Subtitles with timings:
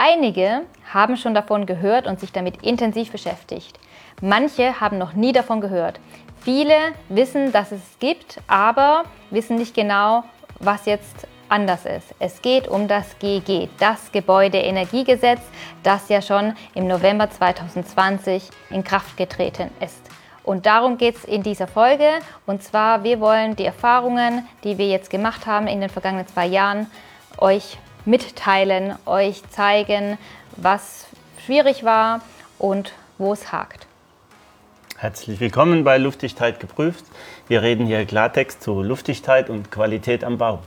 [0.00, 0.62] Einige
[0.92, 3.80] haben schon davon gehört und sich damit intensiv beschäftigt.
[4.20, 5.98] Manche haben noch nie davon gehört.
[6.40, 6.76] Viele
[7.08, 10.22] wissen, dass es gibt, aber wissen nicht genau,
[10.60, 12.14] was jetzt anders ist.
[12.20, 15.40] Es geht um das GG, das Gebäudeenergiegesetz,
[15.82, 20.00] das ja schon im November 2020 in Kraft getreten ist.
[20.44, 22.08] Und darum geht es in dieser Folge.
[22.46, 26.46] Und zwar, wir wollen die Erfahrungen, die wir jetzt gemacht haben in den vergangenen zwei
[26.46, 26.86] Jahren,
[27.38, 27.78] euch
[28.08, 30.16] mitteilen, euch zeigen,
[30.56, 31.06] was
[31.44, 32.22] schwierig war
[32.58, 33.86] und wo es hakt.
[34.96, 37.04] Herzlich willkommen bei Luftigkeit geprüft.
[37.48, 40.60] Wir reden hier Klartext zu Luftigkeit und Qualität am Bau.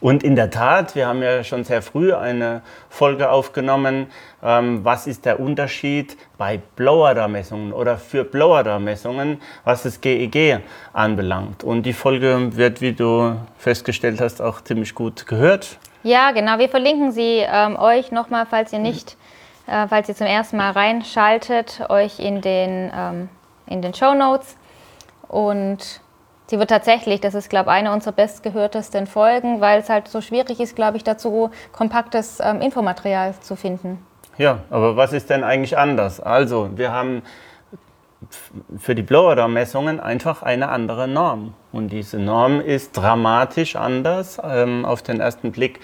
[0.00, 4.08] Und in der Tat, wir haben ja schon sehr früh eine Folge aufgenommen,
[4.42, 10.58] ähm, was ist der Unterschied bei Blower-Messungen oder für Blower-Messungen, was das GEG e
[10.92, 11.64] anbelangt.
[11.64, 15.78] Und die Folge wird, wie du festgestellt hast, auch ziemlich gut gehört.
[16.02, 16.58] Ja, genau.
[16.58, 19.16] Wir verlinken sie ähm, euch nochmal, falls ihr nicht,
[19.66, 23.28] äh, falls ihr zum ersten Mal reinschaltet, euch in den, ähm,
[23.66, 24.56] in den Show Notes.
[25.28, 26.02] Und
[26.52, 30.20] Sie wird tatsächlich, das ist, glaube ich, eine unserer bestgehörtesten Folgen, weil es halt so
[30.20, 34.04] schwierig ist, glaube ich, dazu kompaktes ähm, Infomaterial zu finden.
[34.36, 36.20] Ja, aber was ist denn eigentlich anders?
[36.20, 37.22] Also, wir haben
[38.78, 41.54] für die Blower-Messungen einfach eine andere Norm.
[41.72, 45.80] Und diese Norm ist dramatisch anders ähm, auf den ersten Blick.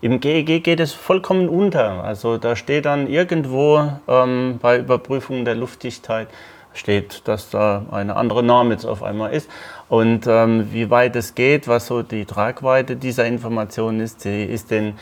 [0.00, 2.04] Im GEG geht es vollkommen unter.
[2.04, 6.28] Also da steht dann irgendwo ähm, bei Überprüfung der Luftdichtheit
[6.72, 9.50] steht, dass da eine andere Norm jetzt auf einmal ist.
[9.88, 14.70] Und ähm, wie weit es geht, was so die Tragweite dieser Information ist, die ist
[14.70, 14.94] den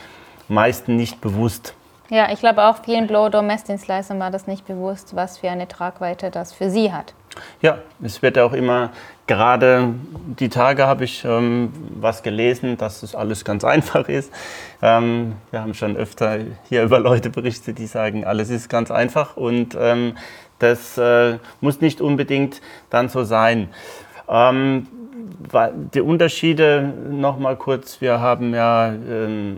[0.47, 1.75] meisten nicht bewusst.
[2.09, 6.53] Ja, ich glaube auch vielen Blow-Door-Messdienstleistern war das nicht bewusst, was für eine Tragweite das
[6.53, 7.13] für sie hat.
[7.61, 8.89] Ja, es wird auch immer,
[9.27, 9.93] gerade
[10.39, 14.33] die Tage habe ich ähm, was gelesen, dass es alles ganz einfach ist.
[14.81, 19.37] Ähm, wir haben schon öfter hier über Leute berichtet, die sagen, alles ist ganz einfach
[19.37, 20.17] und ähm,
[20.57, 23.69] das äh, muss nicht unbedingt dann so sein.
[24.27, 24.87] Ähm,
[25.93, 28.01] die Unterschiede noch mal kurz.
[28.01, 29.57] Wir haben ja, ähm,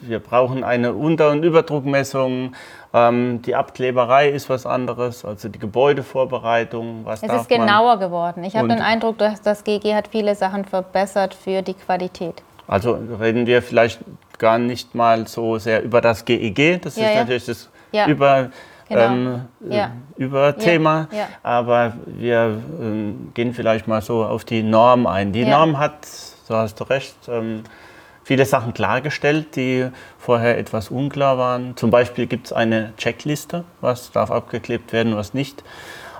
[0.00, 2.54] wir brauchen eine Unter- und Überdruckmessung.
[2.94, 7.04] Ähm, die Abkleberei ist was anderes, also die Gebäudevorbereitung.
[7.04, 8.00] Was es ist genauer man?
[8.00, 8.44] geworden.
[8.44, 12.42] Ich habe den Eindruck, dass das GG hat viele Sachen verbessert für die Qualität.
[12.66, 14.00] Also reden wir vielleicht
[14.38, 16.80] gar nicht mal so sehr über das GEG.
[16.82, 17.20] Das ja, ist ja.
[17.20, 18.06] natürlich das ja.
[18.06, 18.50] über
[18.88, 19.02] genau.
[19.02, 19.90] ähm, ja.
[20.16, 21.08] über Thema.
[21.12, 21.28] Ja.
[21.42, 25.32] Aber wir ähm, gehen vielleicht mal so auf die Norm ein.
[25.32, 27.64] Die Norm hat, so hast du recht, ähm,
[28.28, 31.78] viele Sachen klargestellt, die vorher etwas unklar waren.
[31.78, 35.64] Zum Beispiel gibt es eine Checkliste, was darf abgeklebt werden, was nicht.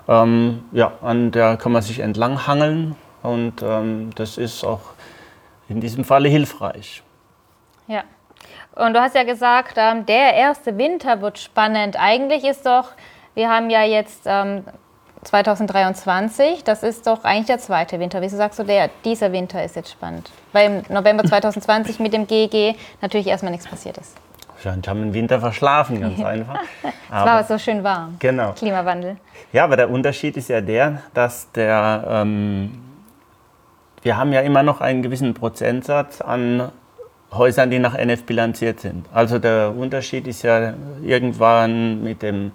[0.08, 4.80] Ähm, ja, an der kann man sich entlang hangeln und ähm, das ist auch
[5.68, 7.02] in diesem Falle hilfreich.
[7.88, 8.04] Ja.
[8.74, 11.96] Und du hast ja gesagt, ähm, der erste Winter wird spannend.
[12.00, 12.92] Eigentlich ist doch,
[13.34, 14.64] wir haben ja jetzt ähm,
[15.24, 18.20] 2023, das ist doch eigentlich der zweite Winter.
[18.22, 20.30] Wieso sagst du, der, dieser Winter ist jetzt spannend?
[20.52, 24.16] Weil im November 2020 mit dem GG natürlich erstmal nichts passiert ist.
[24.54, 26.60] Wahrscheinlich haben wir den Winter verschlafen, ganz einfach.
[26.82, 28.16] es war aber so schön warm.
[28.18, 28.52] Genau.
[28.52, 29.16] Klimawandel.
[29.52, 32.82] Ja, aber der Unterschied ist ja der, dass der, ähm,
[34.02, 36.70] wir haben ja immer noch einen gewissen Prozentsatz an
[37.32, 39.06] Häusern, die nach NF bilanziert sind.
[39.12, 42.52] Also der Unterschied ist ja irgendwann mit dem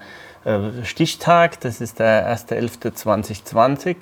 [0.84, 3.96] Stichtag, das ist der 1.11.2020.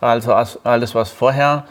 [0.00, 1.64] Also alles, was vorher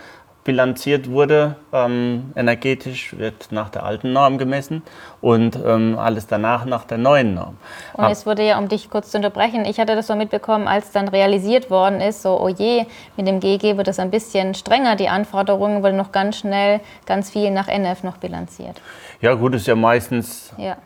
[0.44, 4.82] bilanziert wurde, ähm, energetisch, wird nach der alten Norm gemessen
[5.22, 7.58] und ähm, alles danach nach der neuen Norm.
[7.94, 10.92] Und es wurde ja, um dich kurz zu unterbrechen, ich hatte das so mitbekommen, als
[10.92, 12.86] dann realisiert worden ist, so, oh je,
[13.16, 17.30] mit dem GG wird es ein bisschen strenger, die Anforderungen wurde noch ganz schnell ganz
[17.30, 18.82] viel nach NF noch bilanziert.
[19.22, 20.78] Ja gut, ist ja meistens, ja,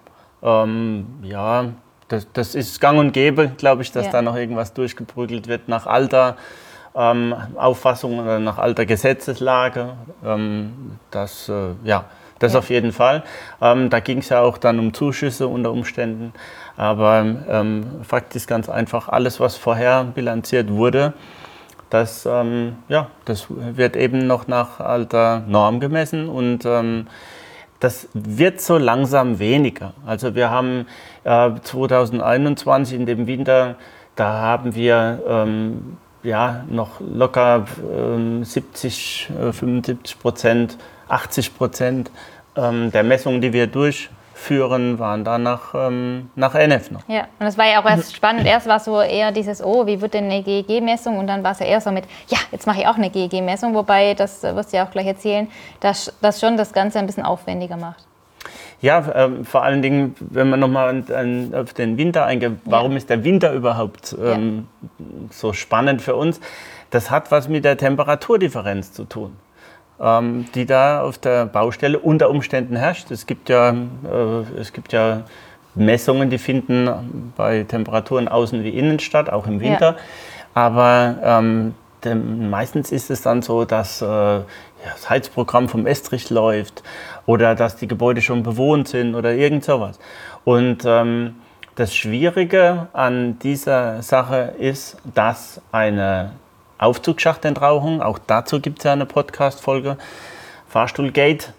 [0.44, 1.66] ähm, ja
[2.08, 4.12] das, das, ist gang und gäbe, glaube ich, dass ja.
[4.12, 6.38] da noch irgendwas durchgeprügelt wird nach Alter
[6.96, 9.94] ähm, Auffassung oder nach alter Gesetzeslage.
[10.26, 12.06] Ähm, das, äh, ja,
[12.40, 12.60] das ja.
[12.60, 13.24] auf jeden Fall.
[13.62, 16.34] Ähm, da ging es ja auch dann um Zuschüsse unter Umständen.
[16.76, 21.14] Aber ähm, Fakt ist ganz einfach, alles, was vorher bilanziert wurde,
[21.90, 27.08] das, ähm, ja, das wird eben noch nach alter Norm gemessen und ähm,
[27.80, 29.94] das wird so langsam weniger.
[30.06, 30.88] Also wir haben
[31.28, 33.76] 2021 in dem Winter,
[34.16, 40.78] da haben wir ähm, ja, noch locker ähm, 70, äh, 75 Prozent,
[41.10, 42.12] 80 Prozent
[42.56, 47.02] ähm, der Messungen, die wir durchführen, waren dann nach, ähm, nach NF noch.
[47.08, 48.46] Ja, und das war ja auch erst spannend.
[48.46, 51.18] Erst war es so eher dieses, oh, wie wird denn eine GEG-Messung?
[51.18, 53.74] Und dann war es ja eher so mit, ja, jetzt mache ich auch eine GEG-Messung,
[53.74, 55.48] wobei, das wirst du ja auch gleich erzählen,
[55.80, 58.06] dass das schon das Ganze ein bisschen aufwendiger macht.
[58.82, 61.04] Ja, ähm, vor allen Dingen, wenn man nochmal
[61.54, 62.98] auf den Winter eingeht, warum ja.
[62.98, 64.68] ist der Winter überhaupt ähm,
[65.00, 65.06] ja.
[65.32, 66.40] so spannend für uns?
[66.90, 69.36] Das hat was mit der Temperaturdifferenz zu tun,
[70.00, 73.12] ähm, die da auf der Baustelle unter Umständen herrscht.
[73.12, 75.24] Es gibt ja, äh, es gibt ja
[75.76, 79.92] Messungen, die finden bei Temperaturen außen wie innen statt, auch im Winter.
[79.92, 79.98] Ja.
[80.54, 81.76] Aber ähm,
[82.50, 86.84] meistens ist es dann so, dass äh, das Heizprogramm vom Estrich läuft
[87.28, 90.00] oder dass die Gebäude schon bewohnt sind oder irgend sowas.
[90.44, 91.36] Und ähm,
[91.76, 96.32] das Schwierige an dieser Sache ist, dass eine
[96.80, 99.98] Aufzugsschachtentauchung, auch dazu gibt es ja eine Podcast-Folge,
[100.68, 101.54] Fahrstuhlgate,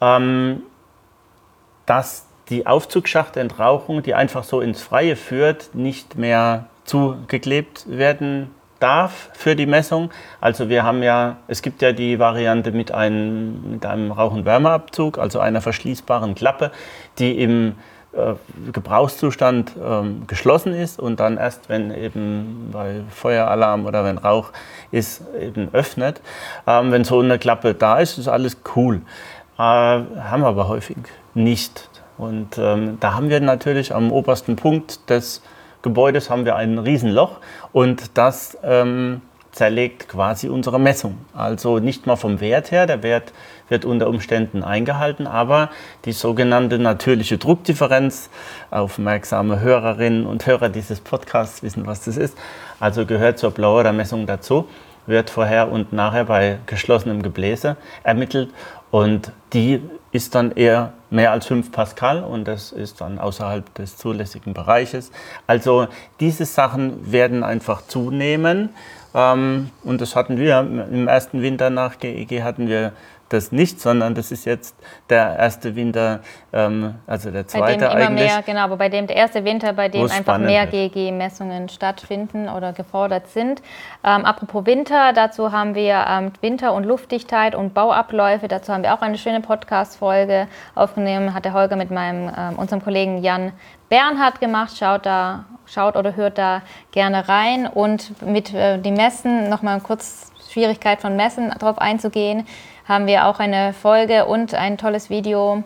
[0.00, 0.62] ähm,
[1.86, 8.50] dass die Aufzugsschachtentauchung, die einfach so ins Freie führt, nicht mehr zugeklebt werden
[8.80, 10.10] darf für die Messung.
[10.40, 14.44] Also wir haben ja, es gibt ja die Variante mit einem, mit einem Rauch- und
[14.44, 16.70] Wärmeabzug, also einer verschließbaren Klappe,
[17.18, 17.74] die im
[18.12, 18.34] äh,
[18.72, 24.50] Gebrauchszustand ähm, geschlossen ist und dann erst, wenn eben bei Feueralarm oder wenn Rauch
[24.92, 26.20] ist, eben öffnet.
[26.66, 29.00] Ähm, wenn so eine Klappe da ist, ist alles cool.
[29.56, 30.96] Äh, haben wir aber häufig
[31.34, 31.88] nicht.
[32.16, 35.42] Und ähm, da haben wir natürlich am obersten Punkt des
[35.84, 37.40] Gebäudes haben wir ein Riesenloch
[37.72, 39.20] und das ähm,
[39.52, 41.18] zerlegt quasi unsere Messung.
[41.34, 43.32] Also nicht mal vom Wert her, der Wert
[43.68, 45.70] wird unter Umständen eingehalten, aber
[46.06, 48.30] die sogenannte natürliche Druckdifferenz,
[48.70, 52.36] aufmerksame Hörerinnen und Hörer dieses Podcasts wissen, was das ist,
[52.80, 54.66] also gehört zur Blauer-Messung dazu,
[55.06, 58.48] wird vorher und nachher bei geschlossenem Gebläse ermittelt
[58.90, 59.82] und die
[60.14, 65.10] ist dann eher mehr als 5 Pascal und das ist dann außerhalb des zulässigen Bereiches.
[65.48, 65.88] Also
[66.20, 68.68] diese Sachen werden einfach zunehmen
[69.12, 72.92] ähm, und das hatten wir im ersten Winter nach GEG hatten wir
[73.34, 74.76] das nicht, sondern das ist jetzt
[75.10, 76.20] der erste Winter,
[76.52, 78.30] ähm, also der zweite bei dem immer eigentlich.
[78.30, 82.72] Mehr, genau, aber bei dem der erste Winter, bei dem einfach mehr GEG-Messungen stattfinden oder
[82.72, 83.60] gefordert sind.
[84.04, 88.48] Ähm, apropos Winter, dazu haben wir ähm, Winter und Luftdichtheit und Bauabläufe.
[88.48, 92.82] Dazu haben wir auch eine schöne Podcast-Folge aufgenommen, hat der Holger mit meinem, ähm, unserem
[92.82, 93.52] Kollegen Jan
[93.88, 94.76] Bernhard gemacht.
[94.78, 100.30] Schaut da, schaut oder hört da gerne rein und mit äh, dem Messen nochmal kurz
[100.50, 102.46] Schwierigkeit von Messen darauf einzugehen
[102.86, 105.62] haben wir auch eine Folge und ein tolles Video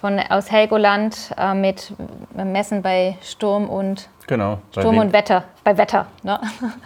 [0.00, 1.92] von, aus Helgoland äh, mit
[2.34, 4.58] Messen bei Sturm und Genau.
[4.70, 6.06] Sturm und Wetter, bei Wetter.
[6.22, 6.40] Ne?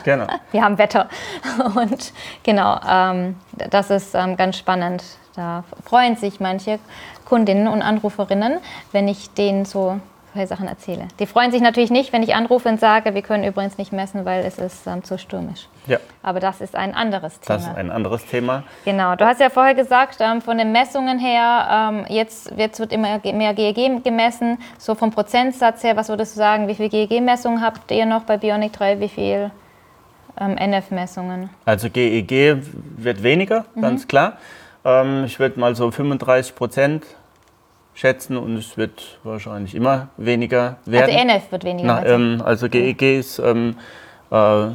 [0.04, 0.26] Genau.
[0.52, 1.08] Wir haben Wetter.
[1.76, 2.12] Und
[2.42, 3.36] genau, ähm,
[3.70, 5.04] das ist ähm, ganz spannend.
[5.36, 6.78] Da freuen sich manche
[7.26, 8.58] Kundinnen und Anruferinnen,
[8.92, 10.00] wenn ich denen so
[10.44, 11.08] Sachen erzähle.
[11.18, 14.26] Die freuen sich natürlich nicht, wenn ich anrufe und sage, wir können übrigens nicht messen,
[14.26, 15.68] weil es ist ähm, zu stürmisch.
[15.86, 15.98] Ja.
[16.22, 17.58] Aber das ist ein anderes Thema.
[17.58, 18.64] Das ist ein anderes Thema.
[18.84, 19.16] Genau.
[19.16, 23.20] Du hast ja vorher gesagt, ähm, von den Messungen her, ähm, jetzt, jetzt wird immer
[23.24, 24.58] mehr GEG gemessen.
[24.78, 28.36] So vom Prozentsatz her, was würdest du sagen, wie viele GEG-Messungen habt ihr noch bei
[28.36, 29.00] Bionic 3?
[29.00, 29.50] Wie viel
[30.38, 31.50] ähm, NF-Messungen?
[31.64, 32.58] Also GEG
[32.96, 33.82] wird weniger, mhm.
[33.82, 34.38] ganz klar.
[34.84, 37.04] Ähm, ich würde mal so 35 Prozent
[37.96, 41.16] schätzen und es wird wahrscheinlich immer weniger werden.
[41.16, 41.86] Also NF wird weniger.
[41.86, 43.76] Na, ähm, also GEG ist ähm,
[44.30, 44.66] äh,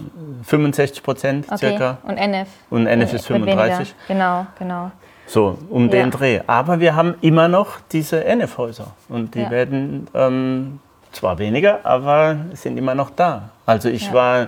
[0.44, 1.58] 65 Prozent okay.
[1.58, 2.00] circa.
[2.04, 2.50] Und NF?
[2.70, 3.94] Und NF ist 35.
[4.08, 4.92] Genau, genau.
[5.28, 5.92] So, um ja.
[5.92, 6.42] den Dreh.
[6.48, 9.52] Aber wir haben immer noch diese NF-Häuser und die ja.
[9.52, 10.80] werden ähm,
[11.12, 13.50] zwar weniger, aber sind immer noch da.
[13.66, 14.14] Also ich ja.
[14.14, 14.48] war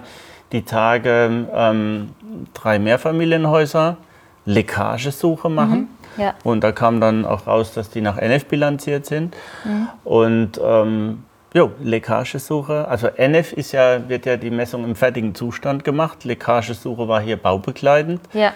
[0.51, 2.09] die Tage ähm,
[2.53, 3.97] drei Mehrfamilienhäuser
[4.45, 5.79] Leckagesuche machen.
[5.79, 5.87] Mhm.
[6.17, 6.33] Ja.
[6.43, 9.35] Und da kam dann auch raus, dass die nach NF bilanziert sind.
[9.63, 9.87] Mhm.
[10.03, 15.83] Und ähm, jo, Leckagesuche, also NF ist ja, wird ja die Messung im fertigen Zustand
[15.83, 16.23] gemacht.
[16.23, 18.21] Leckagesuche war hier baubegleitend.
[18.33, 18.53] Ja.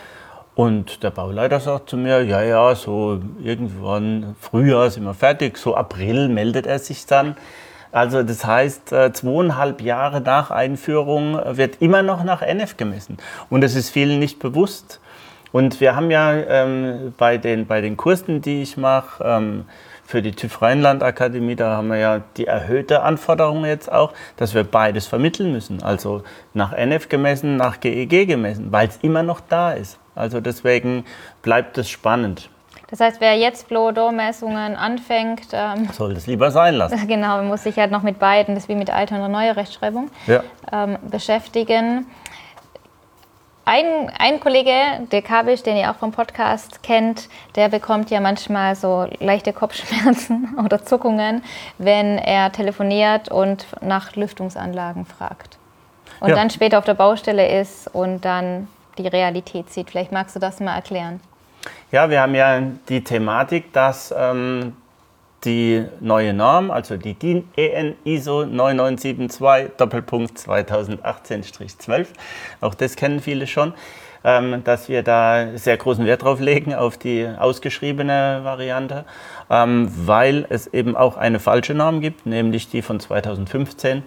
[0.55, 5.75] Und der Bauleiter sagt zu mir, ja, ja, so irgendwann Frühjahr sind wir fertig, so
[5.75, 7.35] April meldet er sich dann.
[7.91, 13.17] Also das heißt, äh, zweieinhalb Jahre nach Einführung wird immer noch nach NF gemessen.
[13.49, 14.99] Und das ist vielen nicht bewusst.
[15.51, 19.65] Und wir haben ja ähm, bei, den, bei den Kursen, die ich mache, ähm,
[20.07, 24.53] für die TÜV Rheinland Akademie, da haben wir ja die erhöhte Anforderung jetzt auch, dass
[24.53, 25.83] wir beides vermitteln müssen.
[25.83, 26.23] Also
[26.53, 29.99] nach NF gemessen, nach GEG gemessen, weil es immer noch da ist.
[30.15, 31.03] Also deswegen
[31.41, 32.49] bleibt es spannend.
[32.89, 36.97] Das heißt, wer jetzt Blow-Door-Messungen anfängt, ähm, soll das lieber sein lassen.
[37.07, 40.09] Genau, muss sich halt noch mit beiden, das ist wie mit alter und neuer Rechtschreibung,
[40.25, 40.41] ja.
[40.71, 42.05] ähm, beschäftigen.
[43.69, 44.71] Ein, ein Kollege,
[45.11, 50.57] der Kabisch, den ihr auch vom Podcast kennt, der bekommt ja manchmal so leichte Kopfschmerzen
[50.63, 51.43] oder Zuckungen,
[51.77, 55.57] wenn er telefoniert und nach Lüftungsanlagen fragt.
[56.21, 56.35] Und ja.
[56.35, 59.91] dann später auf der Baustelle ist und dann die Realität sieht.
[59.91, 61.19] Vielleicht magst du das mal erklären.
[61.91, 64.77] Ja, wir haben ja die Thematik, dass ähm,
[65.45, 72.07] die neue Norm, also die DIN EN ISO 9972 Doppelpunkt 2018-12.
[72.61, 73.73] Auch das kennen viele schon,
[74.23, 79.05] ähm, dass wir da sehr großen Wert drauf legen auf die ausgeschriebene Variante,
[79.49, 84.03] ähm, weil es eben auch eine falsche Norm gibt, nämlich die von 2015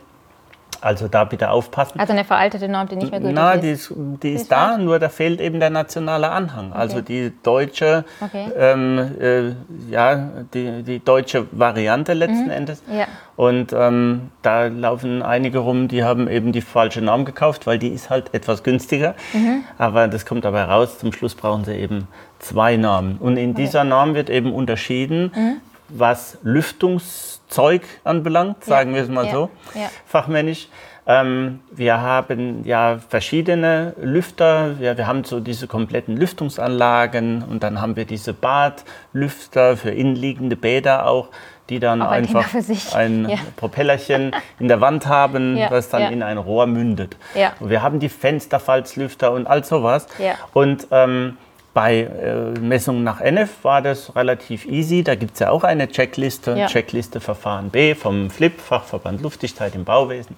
[0.80, 1.98] also da bitte aufpassen.
[2.00, 3.92] Also eine veraltete Norm, die nicht mehr gültig Na, die ist.
[4.22, 6.70] Die ist, ist da, nur da fehlt eben der nationale Anhang.
[6.70, 6.78] Okay.
[6.78, 8.50] Also die deutsche, okay.
[8.56, 12.50] ähm, äh, ja, die, die deutsche Variante letzten mhm.
[12.50, 12.82] Endes.
[12.90, 13.06] Ja.
[13.36, 17.88] Und ähm, da laufen einige rum, die haben eben die falsche Norm gekauft, weil die
[17.88, 19.14] ist halt etwas günstiger.
[19.32, 19.64] Mhm.
[19.78, 22.06] Aber das kommt dabei raus, zum Schluss brauchen sie eben
[22.38, 23.16] zwei Normen.
[23.18, 23.62] Und in okay.
[23.62, 25.56] dieser Norm wird eben unterschieden, mhm.
[25.92, 28.96] Was Lüftungs Zeug anbelangt, sagen ja.
[28.96, 29.32] wir es mal ja.
[29.32, 29.90] so, ja.
[30.06, 30.68] fachmännisch.
[31.06, 34.78] Ähm, wir haben ja verschiedene Lüfter.
[34.78, 40.54] Wir, wir, haben so diese kompletten Lüftungsanlagen und dann haben wir diese Badlüfter für innenliegende
[40.56, 41.28] Bäder auch,
[41.68, 42.54] die dann Aber einfach
[42.94, 43.38] ein ja.
[43.56, 45.68] Propellerchen in der Wand haben, ja.
[45.68, 47.16] das dann in ein Rohr mündet.
[47.60, 50.06] Wir haben die Fensterfalzlüfter und all sowas.
[50.52, 51.38] Und ähm,
[51.72, 55.04] bei äh, Messungen nach NF war das relativ easy.
[55.04, 56.66] Da gibt es ja auch eine Checkliste, ja.
[56.66, 60.36] Checkliste Verfahren B vom FLIP, Fachverband Luftdichtheit im Bauwesen.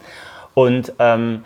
[0.54, 1.44] Und ähm,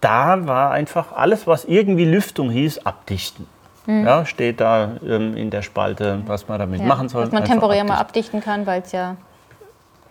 [0.00, 3.46] da war einfach alles, was irgendwie Lüftung hieß, abdichten.
[3.86, 4.06] Mhm.
[4.06, 6.86] Ja, steht da ähm, in der Spalte, was man damit ja.
[6.86, 7.24] machen soll.
[7.24, 7.88] Dass man temporär abdichten.
[7.88, 9.16] mal abdichten kann, weil es ja,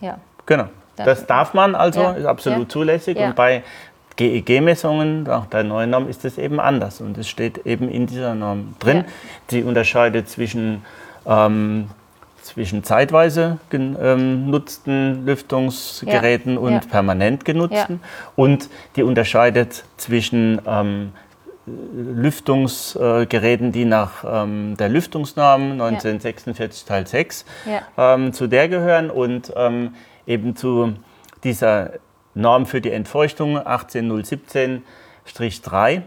[0.02, 0.18] ja.
[0.46, 0.66] Genau.
[0.98, 2.12] Das darf man also, ja.
[2.14, 3.18] ist absolut zulässig.
[3.18, 3.64] Und bei
[4.18, 8.36] GEG-Messungen, nach der neuen Norm ist es eben anders und es steht eben in dieser
[8.36, 8.98] Norm drin.
[8.98, 9.06] Ja.
[9.48, 10.84] Sie unterscheidet zwischen,
[11.26, 11.90] ähm,
[12.42, 16.60] zwischen zeitweise genutzten ähm, Lüftungsgeräten ja.
[16.60, 16.80] und ja.
[16.80, 18.02] permanent genutzten
[18.36, 21.12] und die unterscheidet zwischen ähm,
[21.68, 27.46] Lüftungsgeräten, die nach ähm, der Lüftungsnorm 1946 Teil 6
[27.98, 29.94] ähm, zu der gehören und ähm,
[30.26, 30.94] eben zu
[31.44, 31.92] dieser
[32.38, 36.02] Norm für die Entfeuchtung 18017-3.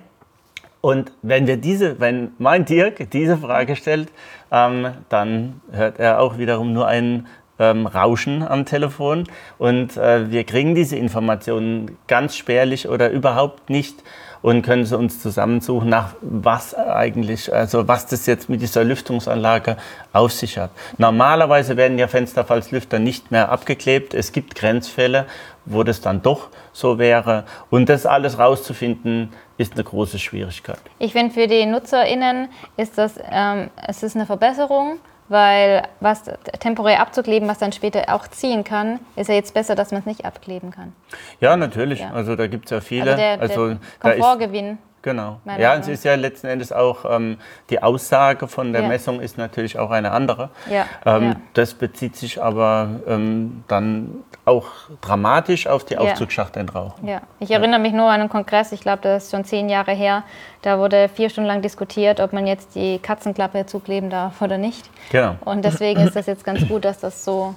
[0.80, 4.08] Und wenn wir diese, wenn mein Dirk diese Frage stellt,
[4.50, 7.26] ähm, dann hört er auch wiederum nur ein
[7.58, 9.24] ähm, Rauschen am Telefon
[9.58, 14.02] und äh, wir kriegen diese Informationen ganz spärlich oder überhaupt nicht
[14.42, 19.76] und können sie uns zusammensuchen, nach was eigentlich, also was das jetzt mit dieser Lüftungsanlage
[20.12, 20.70] auf sich hat.
[20.98, 24.14] Normalerweise werden ja Fensterfallslüfter nicht mehr abgeklebt.
[24.14, 25.26] Es gibt Grenzfälle,
[25.66, 27.44] wo das dann doch so wäre.
[27.68, 30.80] Und das alles rauszufinden, ist eine große Schwierigkeit.
[30.98, 34.98] Ich finde, für die NutzerInnen ist das, ähm, es ist eine Verbesserung,
[35.30, 36.24] weil was
[36.58, 40.06] temporär abzukleben, was dann später auch ziehen kann, ist ja jetzt besser, dass man es
[40.06, 40.92] nicht abkleben kann.
[41.40, 42.00] Ja, natürlich.
[42.00, 42.10] Ja.
[42.10, 43.12] Also da gibt es ja viele.
[43.12, 44.78] Also der, also, der Komfortgewinn.
[45.02, 45.40] Genau.
[45.58, 47.38] Ja, es ist ja letzten Endes auch ähm,
[47.70, 48.88] die Aussage von der ja.
[48.88, 50.50] Messung ist natürlich auch eine andere.
[50.70, 50.84] Ja.
[51.06, 51.36] Ähm, ja.
[51.54, 54.66] Das bezieht sich aber ähm, dann auch
[55.00, 57.08] dramatisch auf die Aufzugsschachtendrauchung.
[57.08, 59.92] Ja, ich erinnere mich nur an einen Kongress, ich glaube, das ist schon zehn Jahre
[59.92, 60.22] her.
[60.62, 64.90] Da wurde vier Stunden lang diskutiert, ob man jetzt die Katzenklappe zukleben darf oder nicht.
[65.10, 65.36] Genau.
[65.44, 67.54] Und deswegen ist das jetzt ganz gut, dass das so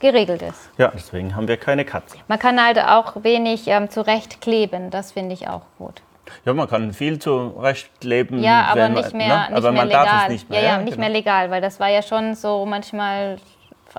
[0.00, 0.70] geregelt ist.
[0.78, 2.20] Ja, deswegen haben wir keine Katzen.
[2.28, 6.02] Man kann halt auch wenig ähm, zurecht kleben, das finde ich auch gut.
[6.44, 8.42] Ja, man kann viel zurechtleben.
[8.42, 9.46] Ja, aber wenn, nicht mehr, ne?
[9.48, 10.04] nicht aber mehr man legal.
[10.04, 10.60] darf es nicht mehr.
[10.60, 11.00] Ja, ja, nicht genau.
[11.00, 13.38] mehr legal, weil das war ja schon so manchmal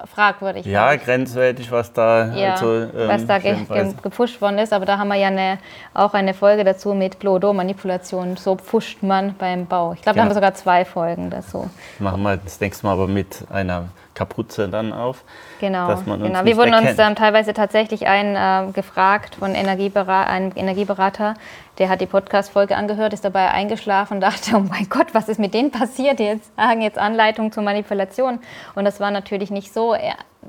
[0.05, 0.65] fragwürdig.
[0.65, 4.71] Ja, grenzwertig, was da, ja, also, ähm, was da ge ge gepusht worden ist.
[4.71, 5.57] Aber da haben wir ja eine,
[5.93, 8.37] auch eine Folge dazu mit Blodo-Manipulation.
[8.37, 9.93] So pfuscht man beim Bau.
[9.93, 10.21] Ich glaube, ja.
[10.21, 11.69] da haben wir sogar zwei Folgen dazu.
[11.99, 15.23] Machen wir das nächste Mal aber mit einer Kapuze dann auf.
[15.61, 16.43] Genau, dass man uns genau.
[16.43, 16.99] wir wurden erkennt.
[16.99, 21.35] uns ähm, teilweise tatsächlich einen äh, gefragt von Energiebera einem Energieberater,
[21.77, 25.39] der hat die Podcast-Folge angehört, ist dabei eingeschlafen und dachte, oh mein Gott, was ist
[25.39, 26.53] mit denen passiert jetzt?
[26.57, 28.39] Sagen jetzt Anleitungen zur Manipulation.
[28.75, 29.95] Und das war natürlich nicht so.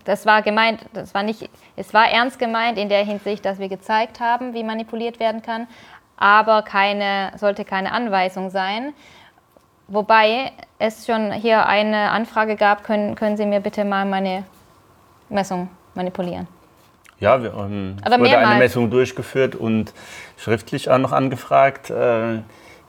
[0.04, 3.68] Das war gemeint, das war nicht, es war ernst gemeint in der Hinsicht, dass wir
[3.68, 5.68] gezeigt haben, wie manipuliert werden kann,
[6.16, 8.92] aber keine, sollte keine Anweisung sein.
[9.92, 14.44] Wobei es schon hier eine Anfrage gab, können, können Sie mir bitte mal meine
[15.28, 16.47] Messung manipulieren?
[17.18, 19.92] Ja, wir, ähm, wurde eine Messung durchgeführt und
[20.38, 21.90] schriftlich auch noch angefragt.
[21.90, 22.38] Äh,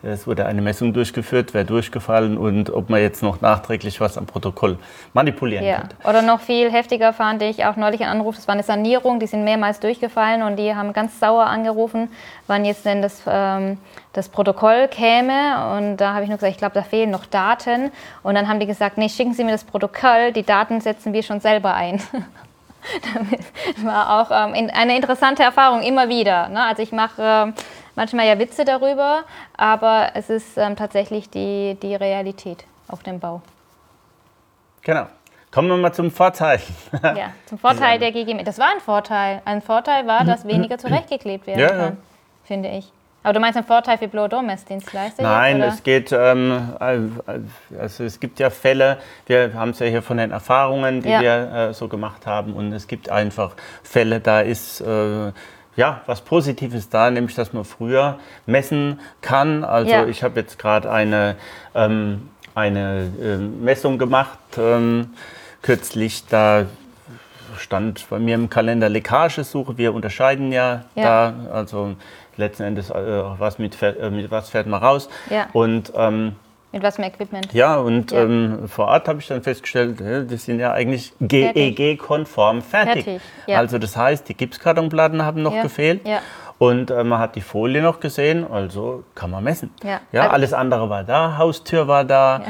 [0.03, 4.25] es wurde eine Messung durchgeführt, wer durchgefallen und ob man jetzt noch nachträglich was am
[4.25, 4.77] Protokoll
[5.13, 5.79] manipulieren ja.
[5.79, 5.95] könnte.
[6.03, 9.27] Oder noch viel heftiger fand ich auch neulich einen Anruf, das war eine Sanierung, die
[9.27, 12.09] sind mehrmals durchgefallen und die haben ganz sauer angerufen,
[12.47, 13.77] wann jetzt denn das, ähm,
[14.13, 15.77] das Protokoll käme.
[15.77, 17.91] Und da habe ich nur gesagt, ich glaube, da fehlen noch Daten.
[18.23, 21.23] Und dann haben die gesagt, nee, schicken Sie mir das Protokoll, die Daten setzen wir
[21.23, 22.01] schon selber ein.
[23.75, 26.49] das war auch ähm, eine interessante Erfahrung immer wieder.
[26.49, 26.63] Ne?
[26.63, 27.51] Also ich mache äh,
[27.95, 29.23] manchmal ja Witze darüber,
[29.55, 33.41] aber es ist ähm, tatsächlich die, die Realität auf dem Bau.
[34.81, 35.07] Genau.
[35.51, 36.61] Kommen wir mal zum Vorteil.
[37.03, 38.41] ja, zum Vorteil der GG.
[38.43, 39.41] Das war ein Vorteil.
[39.43, 41.97] Ein Vorteil war, dass weniger zurechtgeklebt werden ja, kann, ja.
[42.45, 42.91] finde ich.
[43.23, 45.21] Aber du meinst einen Vorteil für Blow-Door-Messdienstleister?
[45.21, 46.73] Nein, jetzt, es geht, ähm,
[47.79, 51.21] also es gibt ja Fälle, wir haben es ja hier von den Erfahrungen, die ja.
[51.21, 53.51] wir äh, so gemacht haben und es gibt einfach
[53.83, 55.31] Fälle, da ist äh,
[55.75, 59.63] ja, was Positives da, nämlich dass man früher messen kann.
[59.63, 60.05] Also ja.
[60.05, 61.35] ich habe jetzt gerade eine,
[61.73, 65.13] ähm, eine äh, Messung gemacht, ähm,
[65.61, 66.65] kürzlich, da
[67.57, 69.77] stand bei mir im Kalender Leckagesuche.
[69.77, 71.31] Wir unterscheiden ja, ja.
[71.31, 71.95] da, also
[72.37, 75.09] letzten Endes, äh, was mit, äh, mit, was fährt man raus.
[75.29, 75.47] Ja.
[75.53, 76.35] Und, ähm,
[76.71, 77.53] mit was für Equipment?
[77.53, 78.23] Ja, und ja.
[78.23, 83.03] Ähm, vor Ort habe ich dann festgestellt, die sind ja eigentlich GEG-konform fertig.
[83.03, 83.57] fertig ja.
[83.57, 86.01] Also das heißt, die Gipskartonplatten haben noch gefehlt.
[86.57, 89.71] Und äh, man hat die Folie noch gesehen, also kann man messen.
[89.83, 92.43] Ja, ja also alles andere war da, Haustür war da.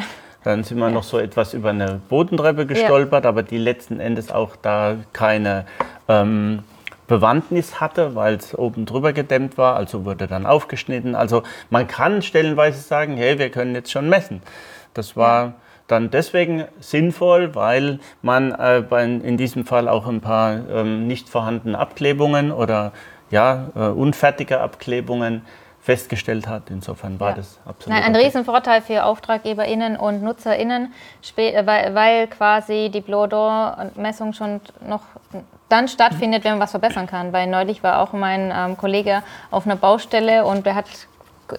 [0.44, 4.56] Dann sind wir noch so etwas über eine Bodentreppe gestolpert, aber die letzten Endes auch
[4.62, 5.66] da keine
[6.08, 6.64] ähm,
[7.12, 11.14] Bewandtnis hatte, weil es oben drüber gedämmt war, also wurde dann aufgeschnitten.
[11.14, 14.42] Also man kann stellenweise sagen, hey, wir können jetzt schon messen.
[14.94, 15.56] Das war
[15.88, 21.28] dann deswegen sinnvoll, weil man äh, bei, in diesem Fall auch ein paar ähm, nicht
[21.28, 22.94] vorhandene Abklebungen oder
[23.30, 25.42] ja, äh, unfertige Abklebungen
[25.82, 26.70] festgestellt hat.
[26.70, 27.36] Insofern war ja.
[27.38, 27.98] das absolut.
[27.98, 28.26] Nein, ein okay.
[28.26, 30.94] Riesenvorteil für AuftraggeberInnen und NutzerInnen,
[31.36, 35.02] weil, quasi die Blow-Door-Messung schon noch
[35.70, 37.34] dann stattfindet, wenn man was verbessern kann.
[37.34, 40.86] Weil neulich war auch mein ähm, Kollege auf einer Baustelle und der hat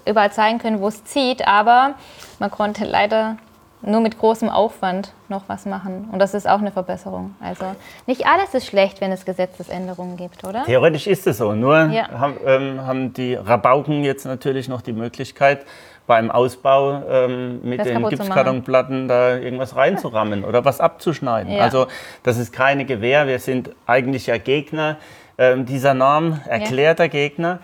[0.07, 1.95] überall zeigen können, wo es zieht, aber
[2.39, 3.37] man konnte leider
[3.83, 6.09] nur mit großem Aufwand noch was machen.
[6.13, 7.35] Und das ist auch eine Verbesserung.
[7.41, 7.65] Also
[8.07, 10.65] nicht alles ist schlecht, wenn es Gesetzesänderungen gibt, oder?
[10.65, 11.53] Theoretisch ist es so.
[11.53, 12.09] Nur ja.
[12.11, 15.67] haben, ähm, haben, die Rabauken jetzt natürlich noch die Möglichkeit,
[16.07, 21.53] beim Ausbau ähm, mit das den Gipskartonplatten da irgendwas reinzurammen oder was abzuschneiden.
[21.53, 21.63] Ja.
[21.63, 21.87] Also
[22.23, 23.27] das ist keine Gewähr.
[23.27, 24.97] Wir sind eigentlich ja Gegner
[25.39, 27.11] ähm, dieser Norm, erklärter ja.
[27.11, 27.59] Gegner.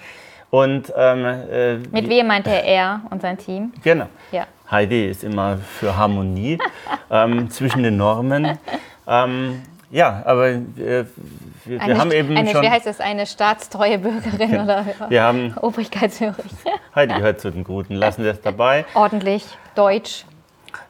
[0.51, 3.73] Und, ähm, äh, Mit wem meinte er und sein Team?
[3.83, 4.07] Genau.
[4.33, 4.47] Ja.
[4.71, 6.59] Heidi ist immer für Harmonie
[7.11, 8.59] ähm, zwischen den Normen.
[9.07, 11.07] Ähm, ja, aber wir,
[11.65, 12.63] wir, eine, haben eben eine, schon...
[12.63, 13.01] Wie heißt das?
[13.01, 16.45] Eine staatstreue Bürgerin ja, oder wir haben, obrigkeitshörig.
[16.95, 17.95] Heidi gehört zu den Guten.
[17.95, 18.85] Lassen wir es dabei.
[18.95, 20.27] Ordentlich, deutsch.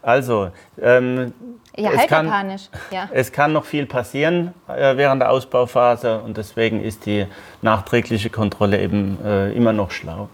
[0.03, 1.33] Also, ähm,
[1.77, 2.59] ja, es, kann,
[2.91, 3.09] ja.
[3.13, 7.27] es kann noch viel passieren äh, während der Ausbauphase und deswegen ist die
[7.63, 10.29] nachträgliche Kontrolle eben äh, immer noch schlau.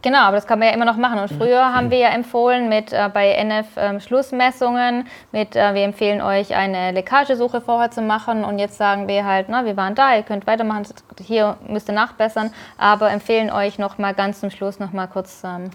[0.00, 1.18] Genau, aber das kann man ja immer noch machen.
[1.18, 5.82] Und früher haben wir ja empfohlen mit äh, bei NF ähm, Schlussmessungen, mit äh, wir
[5.82, 9.96] empfehlen euch eine Leckagesuche vorher zu machen und jetzt sagen wir halt, na, wir waren
[9.96, 10.86] da, ihr könnt weitermachen,
[11.20, 15.42] hier müsst ihr nachbessern, aber empfehlen euch noch mal ganz zum Schluss noch mal kurz
[15.44, 15.70] ähm,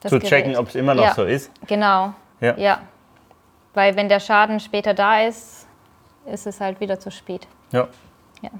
[0.00, 0.28] zu Gerät.
[0.28, 1.50] checken, ob es immer noch ja, so ist.
[1.66, 2.14] Genau.
[2.40, 2.56] Ja.
[2.56, 2.78] ja.
[3.74, 5.66] Weil wenn der Schaden später da ist,
[6.26, 7.46] ist es halt wieder zu spät.
[7.72, 7.88] Ja.
[8.40, 8.50] ja.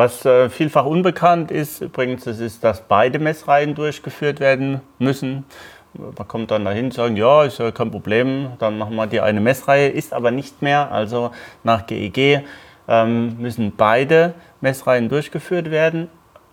[0.00, 5.44] Was äh, vielfach unbekannt ist, übrigens, das ist, dass beide Messreihen durchgeführt werden müssen.
[5.92, 9.20] Man kommt dann dahin und sagt, ja, ist ja kein Problem, dann machen wir die
[9.20, 10.90] eine Messreihe, ist aber nicht mehr.
[10.90, 11.32] Also
[11.64, 12.40] nach GEG e
[12.88, 14.32] ähm, müssen beide
[14.62, 16.08] Messreihen durchgeführt werden,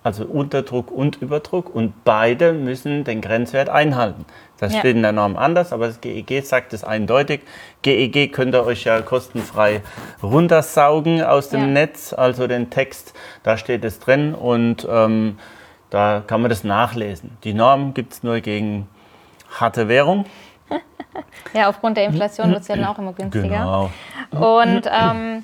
[0.07, 4.25] also Unterdruck und Überdruck, und beide müssen den Grenzwert einhalten.
[4.57, 4.79] Das ja.
[4.79, 7.41] steht in der Norm anders, aber das GEG sagt es eindeutig.
[7.81, 9.81] GEG könnt ihr euch ja kostenfrei
[10.23, 11.67] runtersaugen aus dem ja.
[11.67, 15.37] Netz, also den Text, da steht es drin und ähm,
[15.89, 17.37] da kann man das nachlesen.
[17.43, 18.87] Die Norm gibt es nur gegen
[19.59, 20.25] harte Währung.
[21.53, 23.47] ja, aufgrund der Inflation wird es ja dann auch immer günstiger.
[23.49, 23.91] Genau.
[24.31, 25.43] Und ähm,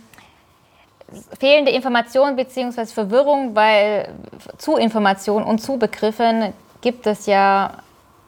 [1.39, 2.85] fehlende Information bzw.
[2.85, 4.09] Verwirrung, weil
[4.57, 7.77] zu Informationen und zu Begriffen gibt es ja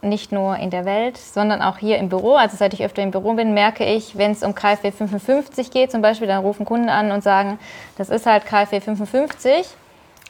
[0.02, 2.36] nicht nur in der Welt, sondern auch hier im Büro.
[2.36, 5.92] Also seit ich öfter im Büro bin, merke ich, wenn es um KfW 55 geht
[5.92, 7.60] zum Beispiel, dann rufen Kunden an und sagen,
[7.98, 9.68] das ist halt KfW 55.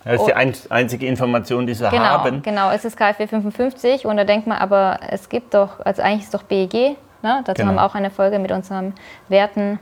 [0.06, 0.36] Das ist die
[0.72, 2.44] einzige Information, die sie genau, haben.
[2.44, 6.22] Genau, es ist KfW 55 und da denkt man aber, es gibt doch, also eigentlich
[6.22, 6.96] ist es doch BEG.
[7.24, 7.42] Ne?
[7.44, 7.70] Dazu genau.
[7.70, 8.94] haben wir auch eine Folge mit unserem
[9.30, 9.80] werten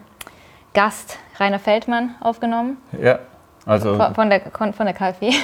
[0.74, 2.78] Gast Rainer Feldmann aufgenommen.
[3.02, 3.20] Ja,
[3.66, 3.98] also.
[4.14, 5.32] Von der, von der KfW.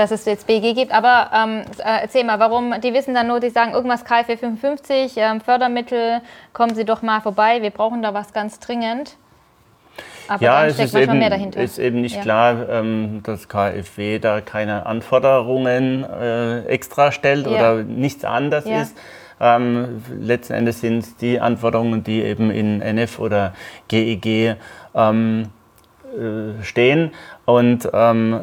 [0.00, 0.92] dass es jetzt BG gibt.
[0.92, 5.12] Aber ähm, äh, erzähl mal, warum, die wissen dann nur, die sagen irgendwas KfW 55,
[5.16, 6.20] ähm, Fördermittel,
[6.52, 9.16] kommen Sie doch mal vorbei, wir brauchen da was ganz dringend.
[10.28, 12.22] Aber ja, es ist eben, ist eben, nicht ja.
[12.22, 17.72] klar, ähm, dass KfW da keine Anforderungen äh, extra stellt ja.
[17.72, 18.82] oder nichts anders ja.
[18.82, 18.96] ist.
[19.40, 23.54] Ähm, letzten Endes sind es die Anforderungen, die eben in NF oder
[23.88, 24.56] GEG
[24.94, 25.46] ähm,
[26.10, 27.12] äh, stehen.
[27.46, 28.40] Und ähm,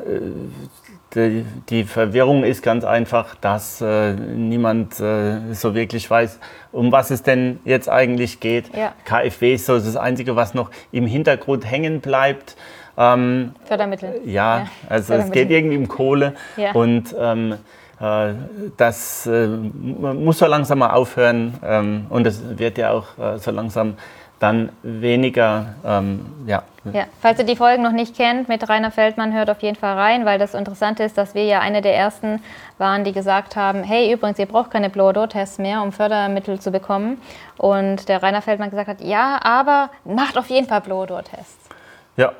[1.13, 6.39] die, die, Verwirrung ist ganz einfach, dass äh, niemand äh, so wirklich weiß,
[6.71, 8.75] um was es denn jetzt eigentlich geht.
[8.75, 8.93] Ja.
[9.05, 12.57] KfW ist so das Einzige, was noch im Hintergrund hängen bleibt.
[12.97, 14.21] Ähm, Fördermittel.
[14.25, 15.41] Ja, ja also Fördermittel.
[15.41, 16.71] es geht irgendwie um Kohle ja.
[16.71, 17.57] und ähm, äh,
[17.99, 23.49] das äh, muss so langsam mal aufhören ähm, und es wird ja auch äh, so
[23.49, 23.95] langsam
[24.39, 26.61] dann weniger, ähm, ja.
[26.93, 27.05] ja.
[27.21, 30.25] Falls ihr die Folgen noch nicht kennt mit Rainer Feldmann, hört auf jeden Fall rein,
[30.25, 32.41] weil das Interessante ist, dass wir ja eine der ersten
[32.77, 37.19] waren, die gesagt haben, hey, übrigens, ihr braucht keine Blow-Tests mehr, um Fördermittel zu bekommen.
[37.57, 41.69] Und der Rainer Feldmann gesagt hat, ja, aber macht auf jeden Fall Blow-Tests.
[42.15, 42.31] Ja.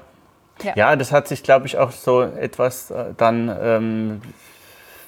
[0.62, 0.74] ja.
[0.76, 4.22] Ja, das hat sich, glaube ich, auch so etwas äh, dann ähm,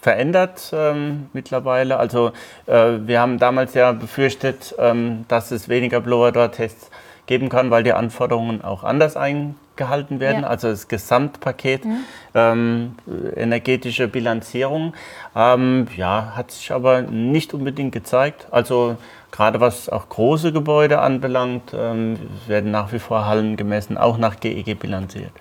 [0.02, 1.98] verändert ähm, mittlerweile.
[1.98, 2.32] Also
[2.68, 6.90] äh, wir haben damals ja befürchtet, ähm, dass es weniger Blower-Door-Tests
[7.26, 10.42] geben kann, weil die Anforderungen auch anders eingehalten werden.
[10.42, 10.48] Ja.
[10.48, 11.98] Also das Gesamtpaket mhm.
[12.34, 12.96] ähm,
[13.36, 14.94] energetische Bilanzierung,
[15.36, 18.48] ähm, ja, hat sich aber nicht unbedingt gezeigt.
[18.50, 18.98] Also
[19.32, 24.40] gerade was auch große Gebäude anbelangt, ähm, werden nach wie vor Hallen gemessen, auch nach
[24.40, 25.32] GEG e bilanziert.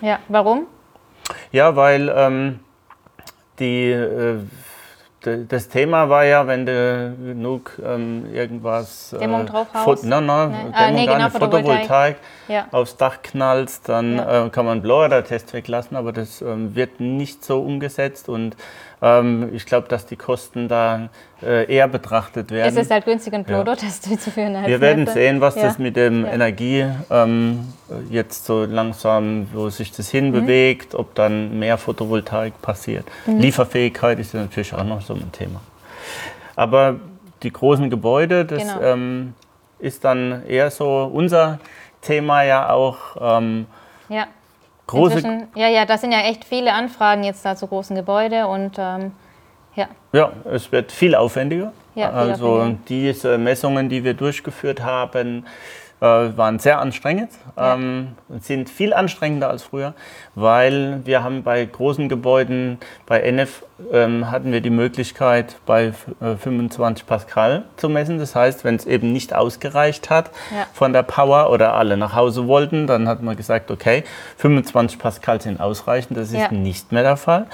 [0.00, 0.66] Ja, warum?
[1.52, 2.60] Ja, weil ähm,
[3.58, 4.38] die, äh,
[5.48, 9.12] das Thema war ja, wenn du genug ähm, irgendwas.
[9.12, 10.04] Äh, Dämmung drauf haust?
[10.04, 10.56] Nein, nein, nee.
[10.56, 12.16] Dämmung ah, nee, genau, Photovoltaik,
[12.48, 12.66] ja.
[12.72, 14.46] aufs Dach knallst, dann ja.
[14.46, 18.56] äh, kann man Blower-Test weglassen, aber das ähm, wird nicht so umgesetzt und
[19.52, 21.10] ich glaube, dass die Kosten da
[21.42, 22.74] äh, eher betrachtet werden.
[22.74, 24.10] Es ist halt günstig, einen Blodo-Test ja.
[24.10, 24.56] durchzuführen.
[24.64, 25.64] Wir werden sehen, was ja.
[25.64, 26.32] das mit dem ja.
[26.32, 27.68] Energie ähm,
[28.08, 31.00] jetzt so langsam, wo sich das hinbewegt, mhm.
[31.00, 33.04] ob dann mehr Photovoltaik passiert.
[33.26, 33.40] Mhm.
[33.40, 35.60] Lieferfähigkeit ist ja natürlich auch noch so ein Thema.
[36.56, 36.96] Aber
[37.42, 38.80] die großen Gebäude, das genau.
[38.80, 39.34] ähm,
[39.80, 41.58] ist dann eher so unser
[42.00, 42.96] Thema ja auch.
[43.20, 43.66] Ähm,
[44.08, 44.28] ja.
[44.86, 48.76] Große ja, ja, das sind ja echt viele Anfragen jetzt da zu großen Gebäuden und
[48.78, 49.12] ähm,
[49.74, 49.88] ja.
[50.12, 51.72] Ja, es wird viel aufwendiger.
[51.94, 52.78] Ja, viel also aufwendiger.
[52.88, 55.46] diese Messungen, die wir durchgeführt haben,
[56.00, 57.74] äh, waren sehr anstrengend, ja.
[57.74, 58.08] ähm,
[58.40, 59.94] sind viel anstrengender als früher,
[60.34, 66.36] weil wir haben bei großen Gebäuden, bei NF ähm, hatten wir die Möglichkeit bei äh,
[66.36, 68.18] 25 Pascal zu messen.
[68.18, 70.66] Das heißt, wenn es eben nicht ausgereicht hat ja.
[70.72, 74.04] von der Power oder alle nach Hause wollten, dann hat man gesagt, okay,
[74.38, 76.16] 25 Pascal sind ausreichend.
[76.16, 76.50] Das ist ja.
[76.52, 77.46] nicht mehr der Fall.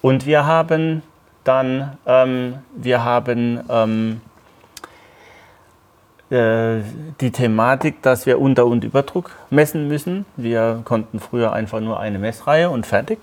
[0.00, 1.02] Und wir haben
[1.44, 4.31] dann, ähm, wir haben ähm, äh,
[6.32, 10.24] die Thematik, dass wir Unter- und Überdruck messen müssen.
[10.36, 13.18] Wir konnten früher einfach nur eine Messreihe und fertig.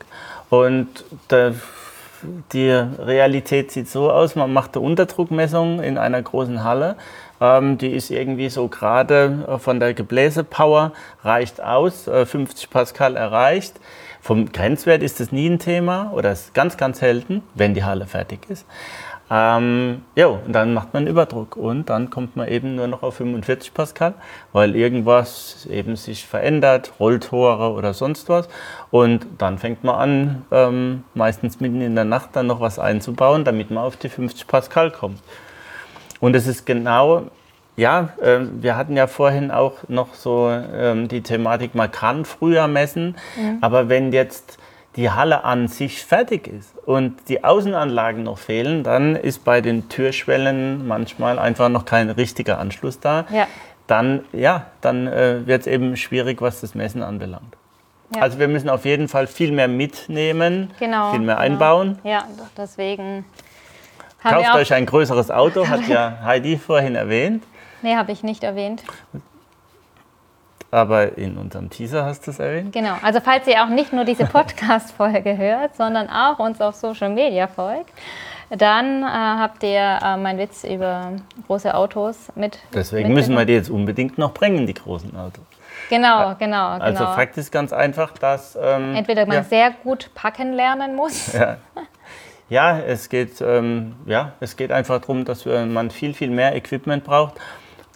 [0.50, 1.06] Und
[2.54, 6.96] die Realität sieht so aus, man macht eine Unterdruckmessung in einer großen Halle.
[7.42, 10.92] Ähm, die ist irgendwie so gerade von der Gebläsepower,
[11.24, 13.80] reicht aus, 50 äh, Pascal erreicht.
[14.22, 18.06] Vom Grenzwert ist das nie ein Thema oder ist ganz, ganz selten, wenn die Halle
[18.06, 18.66] fertig ist.
[19.32, 23.16] Ähm, ja, und dann macht man Überdruck und dann kommt man eben nur noch auf
[23.16, 24.16] 45 Pascal,
[24.54, 28.50] weil irgendwas eben sich verändert, Rolltore oder sonst was.
[28.90, 33.44] Und dann fängt man an, ähm, meistens mitten in der Nacht dann noch was einzubauen,
[33.44, 35.22] damit man auf die 50 Pascal kommt.
[36.20, 37.30] Und es ist genau,
[37.80, 42.68] ja, äh, wir hatten ja vorhin auch noch so ähm, die Thematik, man kann früher
[42.68, 43.60] messen, mhm.
[43.62, 44.59] aber wenn jetzt
[45.00, 49.88] die Halle an sich fertig ist und die Außenanlagen noch fehlen, dann ist bei den
[49.88, 53.26] Türschwellen manchmal einfach noch kein richtiger Anschluss da.
[53.32, 53.48] Ja.
[53.88, 57.56] Dann, ja, dann äh, wird es eben schwierig, was das Messen anbelangt.
[58.14, 58.24] Ja.
[58.24, 61.46] Also wir müssen auf jeden Fall viel mehr mitnehmen, genau, viel mehr genau.
[61.46, 62.00] einbauen.
[62.04, 62.26] Ja,
[62.58, 63.24] deswegen.
[64.22, 67.46] Kauft euch ein größeres Auto, hat ja Heidi vorhin erwähnt.
[67.82, 68.84] Nee, habe ich nicht erwähnt
[70.72, 72.74] aber in unserem Teaser hast du es erwähnt.
[72.74, 77.10] Genau, also falls ihr auch nicht nur diese Podcast-Folge hört, sondern auch uns auf Social
[77.10, 77.92] Media folgt,
[78.50, 81.14] dann äh, habt ihr äh, meinen Witz über
[81.48, 82.60] große Autos mit.
[82.74, 85.44] Deswegen müssen wir die jetzt unbedingt noch bringen, die großen Autos.
[85.90, 86.68] Genau, genau.
[86.70, 87.14] Also genau.
[87.14, 88.58] Fakt ist ganz einfach, dass.
[88.62, 89.44] Ähm, Entweder man ja.
[89.44, 91.34] sehr gut packen lernen muss.
[91.34, 91.58] Ja.
[92.52, 97.04] Ja, es geht, ähm, ja, es geht einfach darum, dass man viel, viel mehr Equipment
[97.04, 97.36] braucht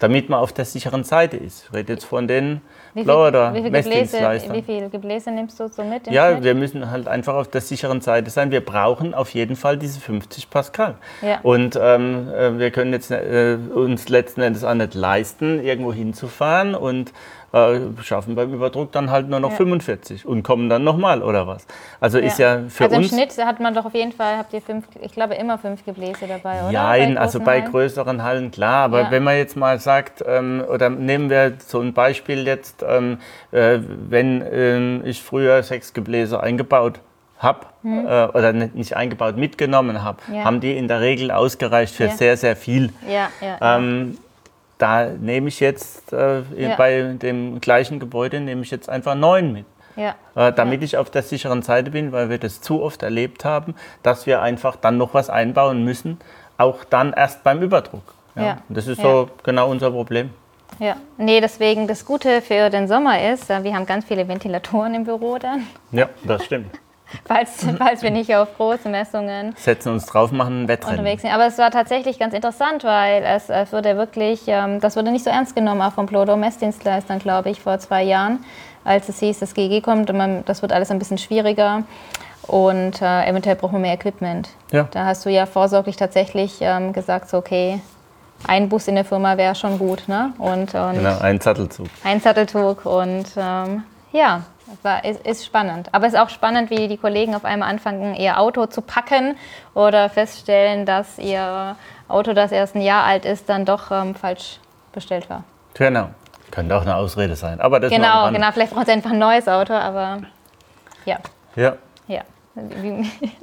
[0.04, 1.64] damit man auf der sicheren Seite ist.
[1.64, 2.60] Ich rede jetzt von den
[2.94, 4.54] Blauer Messdienstleistern.
[4.54, 6.06] Wie viele Gebläse nimmst du so mit?
[6.08, 6.44] Ja, Schnitt?
[6.44, 8.50] wir müssen halt einfach auf der sicheren Seite sein.
[8.50, 10.96] Wir brauchen auf jeden Fall diese 50 Pascal.
[11.22, 11.40] Ja.
[11.42, 16.74] Und ähm, äh, wir können jetzt äh, uns letzten Endes auch nicht leisten, irgendwo hinzufahren
[16.74, 17.14] und
[17.54, 19.56] äh, schaffen beim Überdruck dann halt nur noch ja.
[19.56, 21.66] 45 und kommen dann nochmal oder was.
[22.00, 22.24] Also ja.
[22.24, 23.12] ist ja für also uns.
[23.12, 25.56] Also im Schnitt hat man doch auf jeden Fall, habt ihr fünf, ich glaube immer
[25.58, 26.72] fünf Gebläse dabei, oder?
[26.72, 27.70] Nein, also bei Hallen?
[27.70, 29.10] größeren Hallen klar, aber ja.
[29.10, 33.18] wenn man jetzt mal sagt, ähm, oder nehmen wir so ein Beispiel jetzt, ähm,
[33.52, 37.00] äh, wenn äh, ich früher sechs Gebläse eingebaut
[37.38, 38.06] habe mhm.
[38.06, 40.44] äh, oder nicht eingebaut mitgenommen habe, ja.
[40.44, 42.10] haben die in der Regel ausgereicht für ja.
[42.10, 42.92] sehr, sehr viel.
[43.08, 43.28] Ja,
[43.60, 44.18] ähm,
[44.84, 46.42] da nehme ich jetzt äh,
[46.76, 49.64] bei dem gleichen Gebäude nehme ich jetzt einfach neun mit.
[49.96, 53.74] Äh, damit ich auf der sicheren Seite bin, weil wir das zu oft erlebt haben,
[54.02, 56.18] dass wir einfach dann noch was einbauen müssen,
[56.58, 58.02] auch dann erst beim Überdruck.
[58.34, 58.58] Ja.
[58.68, 60.30] Das ist so genau unser Problem.
[60.80, 64.94] Ja, nee, deswegen das Gute für den Sommer ist, äh, wir haben ganz viele Ventilatoren
[64.94, 65.66] im Büro dann.
[65.92, 66.78] Ja, das stimmt.
[67.24, 70.98] falls, falls wir nicht auf große Messungen setzen uns drauf, machen ein Wettrennen.
[70.98, 71.32] Unterwegs sind.
[71.32, 75.24] Aber es war tatsächlich ganz interessant, weil es, es wurde wirklich, ähm, das wurde nicht
[75.24, 78.44] so ernst genommen, auch vom Plodo Messdienstleistern, glaube ich, vor zwei Jahren,
[78.84, 81.84] als es hieß, das GG kommt und man, das wird alles ein bisschen schwieriger
[82.46, 84.50] und äh, eventuell brauchen wir mehr Equipment.
[84.70, 84.88] Ja.
[84.90, 87.80] Da hast du ja vorsorglich tatsächlich ähm, gesagt, so, okay,
[88.46, 90.06] ein Bus in der Firma wäre schon gut.
[90.08, 90.32] Ne?
[90.38, 91.86] Und, und genau, ein Sattelzug.
[92.02, 94.42] Ein Sattelzug und ähm, ja,
[94.82, 95.88] war, ist, ist, spannend.
[95.92, 99.36] Aber es ist auch spannend, wie die Kollegen auf einmal anfangen, ihr Auto zu packen
[99.74, 101.76] oder feststellen, dass ihr
[102.08, 104.58] Auto, das erst ein Jahr alt ist, dann doch ähm, falsch
[104.92, 105.44] bestellt war.
[105.74, 106.10] Genau.
[106.50, 107.60] Könnte auch eine Ausrede sein.
[107.60, 108.52] Aber das genau, genau.
[108.52, 110.20] Vielleicht braucht ihr einfach ein neues Auto, aber
[111.04, 111.18] ja.
[111.56, 111.76] Ja.
[112.06, 112.22] Ja.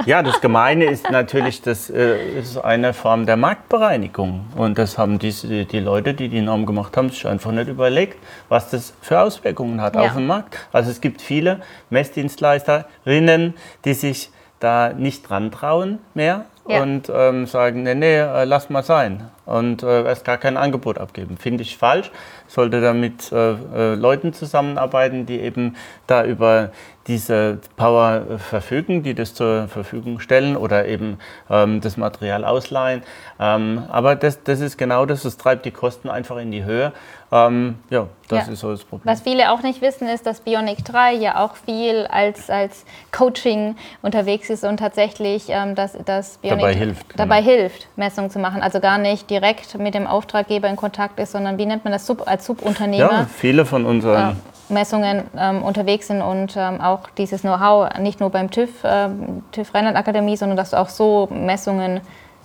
[0.05, 4.45] Ja, das Gemeine ist natürlich, das äh, ist eine Form der Marktbereinigung.
[4.55, 8.17] Und das haben die, die Leute, die die Norm gemacht haben, sich einfach nicht überlegt,
[8.47, 10.01] was das für Auswirkungen hat ja.
[10.01, 10.57] auf den Markt.
[10.71, 16.81] Also es gibt viele Messdienstleisterinnen, die sich da nicht dran trauen mehr ja.
[16.81, 20.97] und ähm, sagen, nee, nee, äh, lass mal sein und äh, erst gar kein Angebot
[20.97, 21.37] abgeben.
[21.37, 22.11] Finde ich falsch.
[22.47, 25.75] Sollte da mit äh, äh, Leuten zusammenarbeiten, die eben
[26.07, 26.71] da über
[27.07, 31.17] diese Power äh, verfügen, die das zur Verfügung stellen oder eben
[31.49, 33.03] ähm, das Material ausleihen.
[33.39, 36.91] Ähm, aber das, das ist genau das, das treibt die Kosten einfach in die Höhe.
[37.33, 38.53] Ähm, ja, das ja.
[38.53, 39.05] ist so das Problem.
[39.05, 43.77] Was viele auch nicht wissen, ist, dass Bionic 3 ja auch viel als, als Coaching
[44.01, 47.05] unterwegs ist und tatsächlich ähm, dass, dass Bionic dabei hilft.
[47.15, 47.51] Dabei genau.
[47.51, 48.61] hilft, Messungen zu machen.
[48.61, 52.05] Also gar nicht direkt mit dem Auftraggeber in Kontakt ist, sondern wie nennt man das
[52.05, 53.11] Sub, als Subunternehmer?
[53.11, 54.31] Ja, viele von unseren.
[54.31, 54.35] Äh,
[54.71, 59.09] Messungen ähm, unterwegs sind und ähm, auch dieses Know-how nicht nur beim TÜV, äh,
[59.51, 62.01] TÜV Rheinland Akademie, sondern dass du auch so Messungen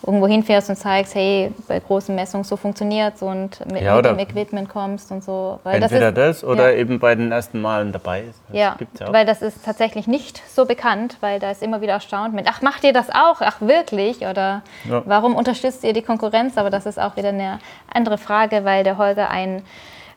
[0.07, 4.05] irgendwo hinfährst und zeigst, hey, bei großen Messungen so funktioniert es und mit, ja, mit
[4.05, 5.59] dem Equipment kommst und so.
[5.65, 6.79] Weil entweder das, ist, das oder ja.
[6.79, 8.41] eben bei den ersten Malen dabei ist.
[8.49, 11.95] Das ja, ja weil das ist tatsächlich nicht so bekannt, weil da ist immer wieder
[11.95, 13.41] erstaunt mit, ach, macht ihr das auch?
[13.41, 14.27] Ach, wirklich?
[14.27, 14.63] Oder
[15.07, 16.59] warum unterstützt ihr die Konkurrenz?
[16.59, 17.59] Aber das ist auch wieder eine
[17.93, 19.63] andere Frage, weil der Holger ein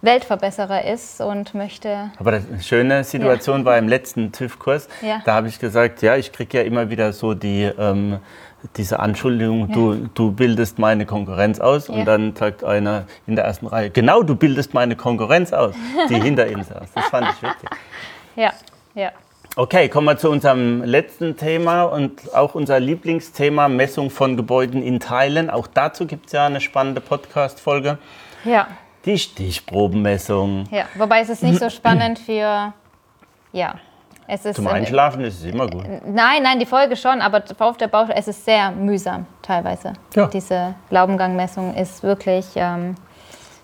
[0.02, 2.12] Weltverbesserer ist und möchte.
[2.18, 3.66] Aber eine schöne Situation ja.
[3.66, 4.88] war im letzten TÜV-Kurs.
[5.02, 5.22] Ja.
[5.26, 8.20] Da habe ich gesagt, ja, ich kriege ja immer wieder so die ähm,
[8.76, 9.74] diese Anschuldigung, ja.
[9.74, 11.90] du, du bildest meine Konkurrenz aus.
[11.90, 15.76] Und dann sagt einer in der ersten Reihe, genau, du bildest meine Konkurrenz aus,
[16.10, 16.92] die hinter ihm saß.
[16.94, 17.70] Das fand ich witzig.
[18.36, 18.54] Ja,
[18.96, 19.12] ja.
[19.56, 25.00] Okay, kommen wir zu unserem letzten Thema und auch unser Lieblingsthema Messung von Gebäuden in
[25.00, 25.50] Teilen.
[25.50, 27.98] Auch dazu gibt es ja eine spannende Podcast-Folge.
[28.46, 28.68] Ja.
[29.06, 30.66] Die Stichprobenmessung.
[30.72, 32.74] Ja, wobei es ist nicht so spannend für,
[33.54, 33.76] ja,
[34.32, 35.86] es ist, Zum Einschlafen ist es immer gut.
[36.06, 39.94] Nein, nein, die Folge schon, aber auf der Baustelle, es ist sehr mühsam teilweise.
[40.16, 40.28] Ja.
[40.28, 42.94] Diese Laubengangmessung ist wirklich ähm,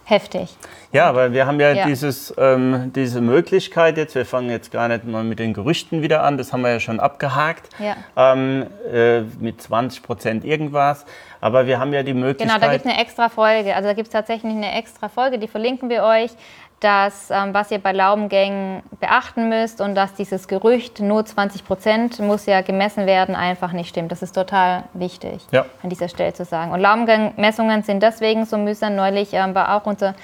[0.06, 0.56] heftig.
[0.92, 1.86] Ja, weil wir haben ja, ja.
[1.86, 6.24] Dieses, ähm, diese Möglichkeit jetzt, wir fangen jetzt gar nicht mal mit den Gerüchten wieder
[6.24, 7.96] an, das haben wir ja schon abgehakt, ja.
[8.16, 11.06] Ähm, äh, mit 20 Prozent irgendwas.
[11.42, 12.48] Aber wir haben ja die Möglichkeit...
[12.48, 13.76] Genau, da gibt es eine extra Folge.
[13.76, 16.32] Also da gibt es tatsächlich eine extra Folge, die verlinken wir euch
[16.80, 22.20] dass, ähm, was ihr bei Laubengängen beachten müsst und dass dieses Gerücht, nur 20 Prozent
[22.20, 24.12] muss ja gemessen werden, einfach nicht stimmt.
[24.12, 25.66] Das ist total wichtig ja.
[25.82, 26.72] an dieser Stelle zu sagen.
[26.72, 28.96] Und Laubengangmessungen sind deswegen so mühsam.
[28.96, 30.16] Neulich ähm, war auch unser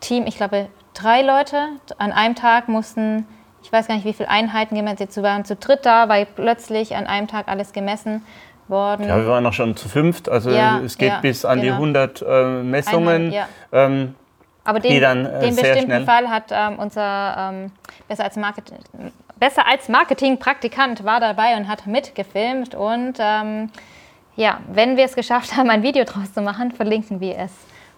[0.00, 1.68] Team, ich glaube, drei Leute
[1.98, 3.26] an einem Tag mussten,
[3.62, 6.96] ich weiß gar nicht, wie viele Einheiten gemessen, sie waren zu dritt da, weil plötzlich
[6.96, 8.24] an einem Tag alles gemessen
[8.68, 9.06] worden.
[9.06, 11.74] Ja, wir waren auch schon zu fünft, also ja, es geht ja, bis an genau.
[11.74, 13.26] die 100 äh, Messungen.
[13.26, 13.46] Einheit, ja.
[13.72, 14.14] ähm,
[14.64, 16.04] aber den, dann, äh, den bestimmten.
[16.04, 17.72] Fall hat ähm, unser ähm,
[18.08, 18.78] besser als Marketing,
[19.38, 22.74] besser als Marketing-Praktikant war dabei und hat mitgefilmt.
[22.74, 23.70] Und ähm,
[24.36, 27.52] ja, wenn wir es geschafft haben, ein Video draus zu machen, verlinken wir es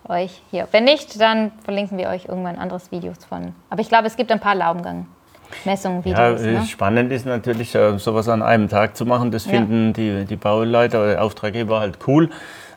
[0.08, 0.68] euch hier.
[0.70, 3.54] Wenn nicht, dann verlinken wir euch irgendwann anderes Videos von.
[3.70, 5.06] Aber ich glaube, es gibt ein paar Laubengang.
[5.64, 6.44] Messungen, Videos.
[6.44, 6.64] Ja, ne?
[6.66, 9.30] Spannend ist natürlich, äh, sowas an einem Tag zu machen.
[9.30, 9.52] Das ja.
[9.52, 12.30] finden die, die Bauleiter oder Auftraggeber halt cool.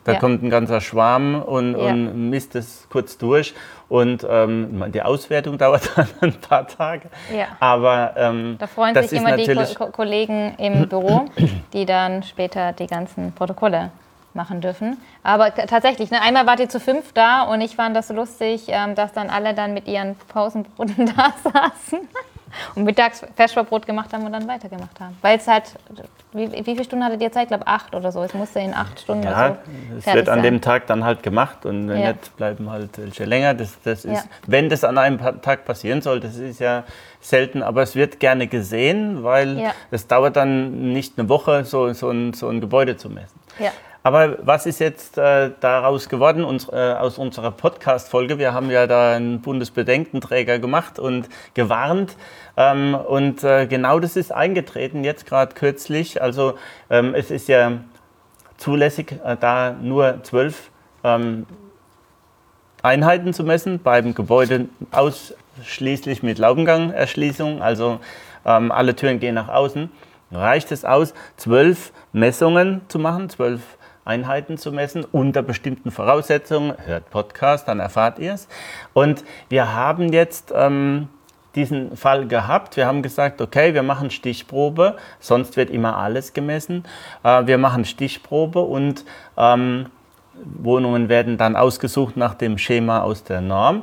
[0.06, 0.18] Da ja.
[0.20, 1.90] kommt ein ganzer Schwarm und, ja.
[1.90, 3.54] und misst es kurz durch.
[3.88, 7.10] Und ähm, die Auswertung dauert dann ein paar Tage.
[7.36, 7.48] Ja.
[7.58, 11.26] Aber ähm, da freuen sich immer die Ko Kollegen im Büro,
[11.72, 13.90] die dann später die ganzen Protokolle
[14.32, 14.96] machen dürfen.
[15.24, 18.66] Aber tatsächlich, ne, einmal wart ihr zu fünf da und ich fand das so lustig,
[18.68, 22.06] ähm, dass dann alle dann mit ihren Pausenbroten da saßen.
[22.74, 25.16] Und mittags Feschbarbrot gemacht haben und dann weitergemacht haben.
[25.22, 25.74] Weil es halt,
[26.32, 27.44] wie, wie viele Stunden hattet ihr Zeit?
[27.44, 28.22] Ich glaube acht oder so.
[28.22, 29.58] Es musste in acht Stunden ja, oder
[29.90, 29.98] so.
[29.98, 30.42] Es wird an sein.
[30.44, 32.12] dem Tag dann halt gemacht und wenn ja.
[32.12, 33.54] nicht, bleiben halt welche länger.
[33.54, 34.30] Das, das ist, ja.
[34.46, 36.84] Wenn das an einem Tag passieren soll, das ist ja
[37.20, 42.10] selten, aber es wird gerne gesehen, weil es dauert dann nicht eine Woche, so, so,
[42.10, 43.40] ein, so ein Gebäude zu messen.
[43.58, 43.72] Ja.
[44.06, 48.38] Aber was ist jetzt äh, daraus geworden uns, äh, aus unserer Podcast-Folge?
[48.38, 52.16] Wir haben ja da einen Bundesbedenkenträger gemacht und gewarnt.
[52.56, 56.22] Ähm, und äh, genau das ist eingetreten, jetzt gerade kürzlich.
[56.22, 56.54] Also
[56.88, 57.78] ähm, es ist ja
[58.58, 60.70] zulässig, äh, da nur zwölf
[61.02, 61.44] ähm,
[62.82, 67.60] Einheiten zu messen, beim Gebäude ausschließlich mit Laubengangerschließung.
[67.60, 67.98] Also
[68.44, 69.90] ähm, alle Türen gehen nach außen.
[70.30, 73.62] Reicht es aus, zwölf Messungen zu machen, zwölf
[74.06, 76.74] Einheiten zu messen unter bestimmten Voraussetzungen.
[76.86, 78.48] Hört Podcast, dann erfahrt ihr es.
[78.92, 81.08] Und wir haben jetzt ähm,
[81.56, 82.76] diesen Fall gehabt.
[82.76, 86.84] Wir haben gesagt, okay, wir machen Stichprobe, sonst wird immer alles gemessen.
[87.24, 89.04] Äh, wir machen Stichprobe und
[89.36, 89.86] ähm,
[90.34, 93.82] Wohnungen werden dann ausgesucht nach dem Schema aus der Norm.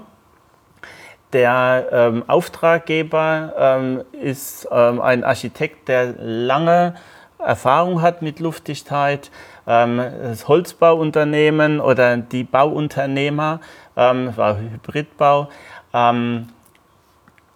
[1.34, 6.94] Der ähm, Auftraggeber ähm, ist ähm, ein Architekt, der lange
[7.40, 9.32] Erfahrung hat mit Luftdichtheit,
[9.66, 13.62] das Holzbauunternehmen oder die Bauunternehmer,
[13.96, 15.50] ähm, war Hybridbau,
[15.94, 16.50] ähm,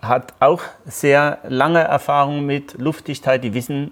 [0.02, 3.92] hat auch sehr lange Erfahrung mit Luftdichtheit, die wissen,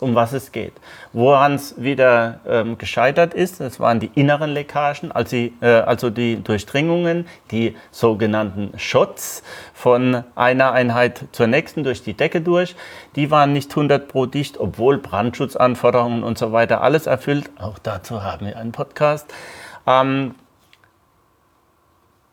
[0.00, 0.72] um was es geht.
[1.12, 6.10] Woran es wieder ähm, gescheitert ist, das waren die inneren Leckagen, also die, äh, also
[6.10, 12.76] die Durchdringungen, die sogenannten Shots von einer Einheit zur nächsten durch die Decke durch.
[13.16, 17.50] Die waren nicht 100 pro dicht, obwohl Brandschutzanforderungen und so weiter alles erfüllt.
[17.58, 19.32] Auch dazu haben wir einen Podcast.
[19.86, 20.34] Ähm,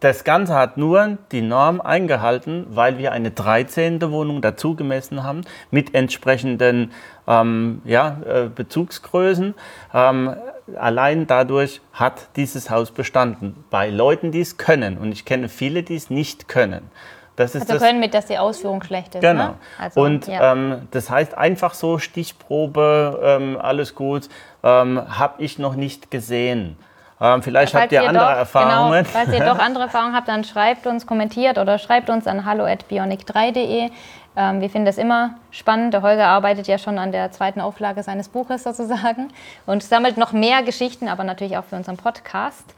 [0.02, 4.02] das Ganze hat nur die Norm eingehalten, weil wir eine 13.
[4.12, 6.92] Wohnung dazu gemessen haben mit entsprechenden
[7.28, 9.54] ähm, ja, äh, Bezugsgrößen.
[9.94, 10.36] Ähm,
[10.76, 13.64] allein dadurch hat dieses Haus bestanden.
[13.70, 14.98] Bei Leuten, die es können.
[14.98, 16.90] Und ich kenne viele, die es nicht können.
[17.36, 19.22] Das ist also das, können mit, dass die Ausführung schlecht ist.
[19.22, 19.50] Genau.
[19.50, 19.54] Ne?
[19.78, 20.52] Also, und ja.
[20.52, 24.30] ähm, das heißt einfach so Stichprobe, ähm, alles gut,
[24.64, 26.76] ähm, habe ich noch nicht gesehen.
[27.22, 29.04] Ähm, vielleicht falls habt ihr, ihr andere doch, Erfahrungen.
[29.04, 32.46] Genau, falls ihr doch andere Erfahrungen habt, dann schreibt uns, kommentiert oder schreibt uns an
[32.46, 33.92] hallo.bionic3.de.
[34.36, 35.94] Ähm, wir finden das immer spannend.
[35.94, 39.28] Der Holger arbeitet ja schon an der zweiten Auflage seines Buches sozusagen
[39.68, 42.74] und sammelt noch mehr Geschichten, aber natürlich auch für unseren Podcast.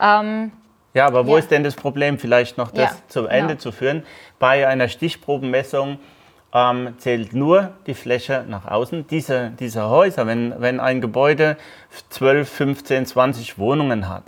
[0.00, 0.50] Ähm,
[0.92, 1.38] ja, aber wo ja.
[1.38, 3.60] ist denn das Problem, vielleicht noch das ja, zum Ende genau.
[3.60, 4.04] zu führen?
[4.40, 5.98] Bei einer Stichprobenmessung
[6.54, 9.06] ähm, zählt nur die Fläche nach außen.
[9.08, 11.56] Diese, diese Häuser, wenn, wenn ein Gebäude
[12.10, 14.22] 12, 15, 20 Wohnungen hat,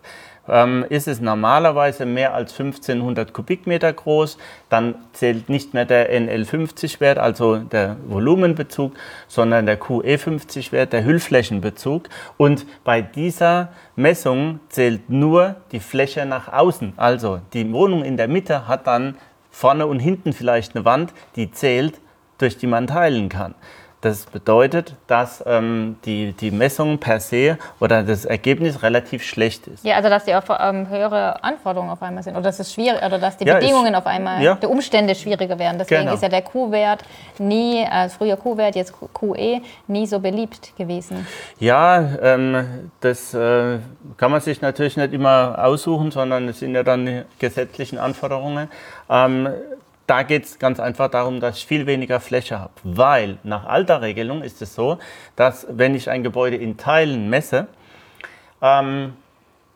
[0.49, 7.19] ähm, ist es normalerweise mehr als 1500 Kubikmeter groß, dann zählt nicht mehr der NL50-Wert,
[7.19, 8.95] also der Volumenbezug,
[9.29, 12.09] sondern der QE50-Wert, der Hüllflächenbezug.
[12.37, 16.93] Und bei dieser Messung zählt nur die Fläche nach außen.
[16.97, 19.17] Also die Wohnung in der Mitte hat dann
[19.51, 22.01] vorne und hinten vielleicht eine Wand, die zählt
[22.39, 23.55] durch die man teilen kann.
[24.03, 29.85] Das bedeutet, dass ähm, die, die Messung per se oder das Ergebnis relativ schlecht ist.
[29.85, 33.03] Ja, also dass die auf, ähm, höhere Anforderungen auf einmal sind oder dass es schwierig
[33.03, 34.55] oder dass die ja, Bedingungen ich, auf einmal, ja.
[34.55, 35.79] die Umstände schwieriger werden.
[35.79, 36.15] Deswegen genau.
[36.15, 37.03] ist ja der Q-Wert
[37.39, 41.27] nie, äh, früher Q-Wert, jetzt QE, nie so beliebt gewesen.
[41.59, 43.79] Ja, ähm, das äh,
[44.19, 48.69] kann man sich natürlich nicht immer aussuchen, sondern es sind ja dann die gesetzlichen Anforderungen.
[50.07, 52.73] Da geht es ganz einfach darum, dass ich viel weniger Fläche habe.
[52.85, 54.99] Weil nach alter Regelung ist es so,
[55.35, 57.67] dass wenn ich ein Gebäude in Teilen messe,
[58.63, 59.15] ähm,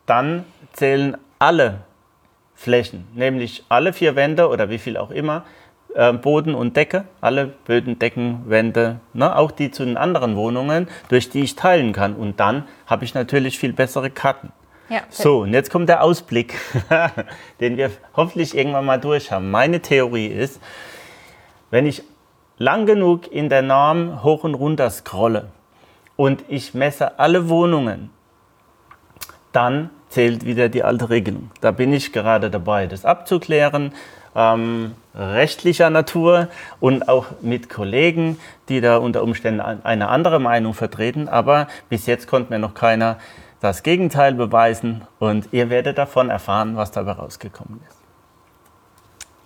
[0.06, 1.80] dann zählen alle
[2.54, 5.44] Flächen, nämlich alle vier Wände oder wie viel auch immer,
[5.94, 10.88] äh, Boden und Decke, alle Böden, Decken, Wände, ne, auch die zu den anderen Wohnungen,
[11.08, 12.14] durch die ich teilen kann.
[12.14, 14.52] Und dann habe ich natürlich viel bessere Karten.
[14.90, 16.58] Ja, so, und jetzt kommt der Ausblick,
[17.60, 19.52] den wir hoffentlich irgendwann mal durch haben.
[19.52, 20.60] Meine Theorie ist,
[21.70, 22.02] wenn ich
[22.58, 25.48] lang genug in der Norm hoch und runter scrolle
[26.16, 28.10] und ich messe alle Wohnungen,
[29.52, 31.52] dann zählt wieder die alte Regelung.
[31.60, 33.92] Da bin ich gerade dabei, das abzuklären,
[34.34, 36.48] ähm, rechtlicher Natur
[36.80, 38.38] und auch mit Kollegen,
[38.68, 41.28] die da unter Umständen eine andere Meinung vertreten.
[41.28, 43.18] Aber bis jetzt konnte mir noch keiner
[43.60, 47.98] das Gegenteil beweisen und ihr werdet davon erfahren, was dabei rausgekommen ist.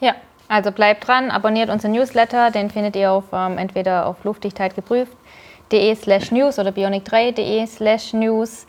[0.01, 0.15] Ja,
[0.49, 5.95] also bleibt dran, abonniert unseren Newsletter, den findet ihr auf ähm, entweder auf Luftdichtheit geprüft.de
[5.97, 8.67] slash news oder bionic3.de slash news.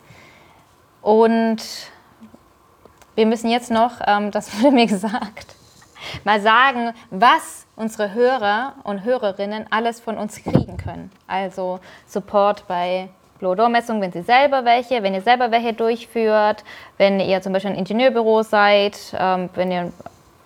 [1.00, 1.62] Und
[3.14, 5.54] wir müssen jetzt noch, ähm, das wurde mir gesagt,
[6.24, 11.12] mal sagen, was unsere Hörer und Hörerinnen alles von uns kriegen können.
[11.26, 16.64] Also Support bei Blodor-Messungen, wenn Sie selber welche, wenn ihr selber welche durchführt,
[16.98, 19.92] wenn ihr zum Beispiel ein Ingenieurbüro seid, ähm, wenn ihr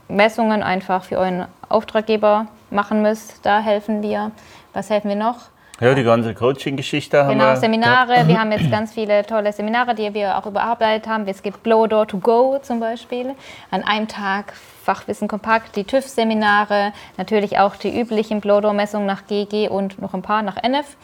[0.08, 4.32] Messungen einfach für euren Auftraggeber machen müsst, da helfen wir.
[4.72, 5.36] Was helfen wir noch?
[5.80, 7.48] Ja, die ganze Coaching-Geschichte haben genau, wir.
[7.52, 8.16] Genau, Seminare.
[8.16, 8.28] Ja.
[8.28, 11.26] Wir haben jetzt ganz viele tolle Seminare, die wir auch überarbeitet haben.
[11.26, 13.34] Es gibt Blowdoor to Go zum Beispiel.
[13.70, 14.52] An einem Tag
[14.84, 20.42] Fachwissen kompakt, die TÜV-Seminare, natürlich auch die üblichen Blowdoor-Messungen nach GG und noch ein paar
[20.42, 20.96] nach NF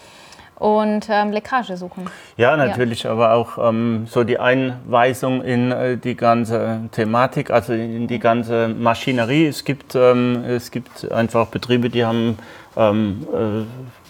[0.59, 2.09] und ähm, Leckage suchen.
[2.37, 3.13] Ja, natürlich, ja.
[3.13, 8.69] aber auch ähm, so die Einweisung in äh, die ganze Thematik, also in die ganze
[8.69, 9.47] Maschinerie.
[9.47, 12.39] Es gibt, ähm, es gibt einfach Betriebe, die haben
[12.77, 13.27] ähm,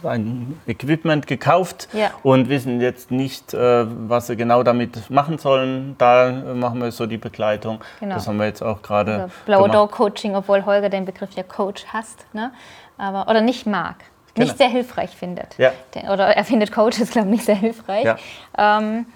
[0.04, 2.10] äh, ein Equipment gekauft ja.
[2.22, 5.96] und wissen jetzt nicht, äh, was sie genau damit machen sollen.
[5.98, 7.80] Da machen wir so die Begleitung.
[7.98, 8.14] Genau.
[8.14, 9.14] Das haben wir jetzt auch gerade.
[9.14, 12.52] Also Blow-Door-Coaching, obwohl Holger den Begriff ja Coach hasst, ne?
[12.98, 13.96] aber, oder nicht mag
[14.36, 14.46] genau.
[14.46, 15.56] nicht sehr hilfreich findet.
[15.58, 15.72] Ja.
[16.10, 18.04] Oder er findet Coaches, glaube ich, nicht sehr hilfreich.
[18.04, 18.16] Ja.
[18.56, 19.06] Ähm,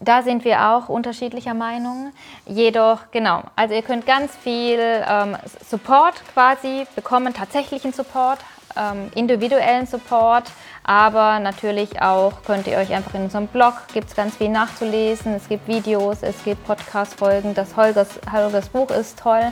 [0.00, 2.12] da sind wir auch unterschiedlicher Meinung.
[2.46, 5.36] Jedoch, genau, also ihr könnt ganz viel ähm,
[5.68, 8.40] Support quasi bekommen, tatsächlichen Support,
[8.76, 10.44] ähm, individuellen Support,
[10.84, 15.34] aber natürlich auch könnt ihr euch einfach in unserem Blog, gibt es ganz viel nachzulesen,
[15.34, 19.50] es gibt Videos, es gibt Podcast-Folgen, das Holgers, Holgers Buch ist toll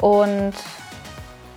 [0.00, 0.54] und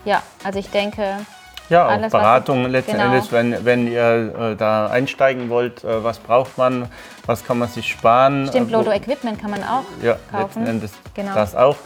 [0.06, 1.26] ja, also ich denke,
[1.70, 3.06] ja, Alles, Beratung letzten genau.
[3.06, 6.88] Endes, wenn, wenn ihr äh, da einsteigen wollt, äh, was braucht man,
[7.26, 8.48] was kann man sich sparen.
[8.48, 10.42] Stimmt, Lodo Equipment kann man auch ja, kaufen.
[10.42, 11.34] letzten Endes genau.
[11.34, 11.78] das auch.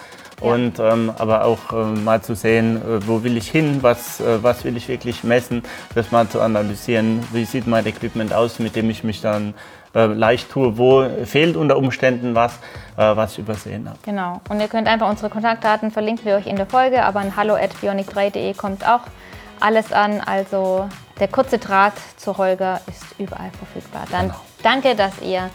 [0.41, 0.53] Ja.
[0.53, 4.41] Und ähm, aber auch äh, mal zu sehen, äh, wo will ich hin, was, äh,
[4.41, 5.63] was will ich wirklich messen,
[5.95, 9.53] das mal zu analysieren, wie sieht mein Equipment aus, mit dem ich mich dann
[9.93, 12.53] äh, leicht tue, wo fehlt unter Umständen was,
[12.95, 13.97] was ich übersehen habe.
[14.03, 14.41] Genau.
[14.49, 18.53] Und ihr könnt einfach unsere Kontaktdaten verlinken wir euch in der Folge, aber an hallo@bionic3.de
[18.55, 19.01] kommt auch
[19.59, 20.21] alles an.
[20.21, 20.89] Also
[21.19, 24.05] der kurze Draht zu Holger ist überall verfügbar.
[24.11, 24.39] Dann genau.
[24.63, 25.49] danke, dass ihr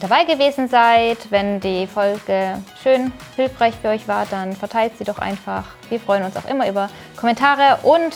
[0.00, 1.30] dabei gewesen seid.
[1.30, 5.64] Wenn die Folge schön hilfreich für euch war, dann verteilt sie doch einfach.
[5.88, 8.14] Wir freuen uns auch immer über Kommentare und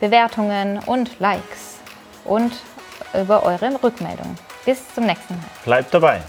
[0.00, 1.78] Bewertungen und Likes
[2.24, 2.52] und
[3.14, 4.36] über eure Rückmeldungen.
[4.64, 5.44] Bis zum nächsten Mal.
[5.64, 6.20] Bleibt dabei.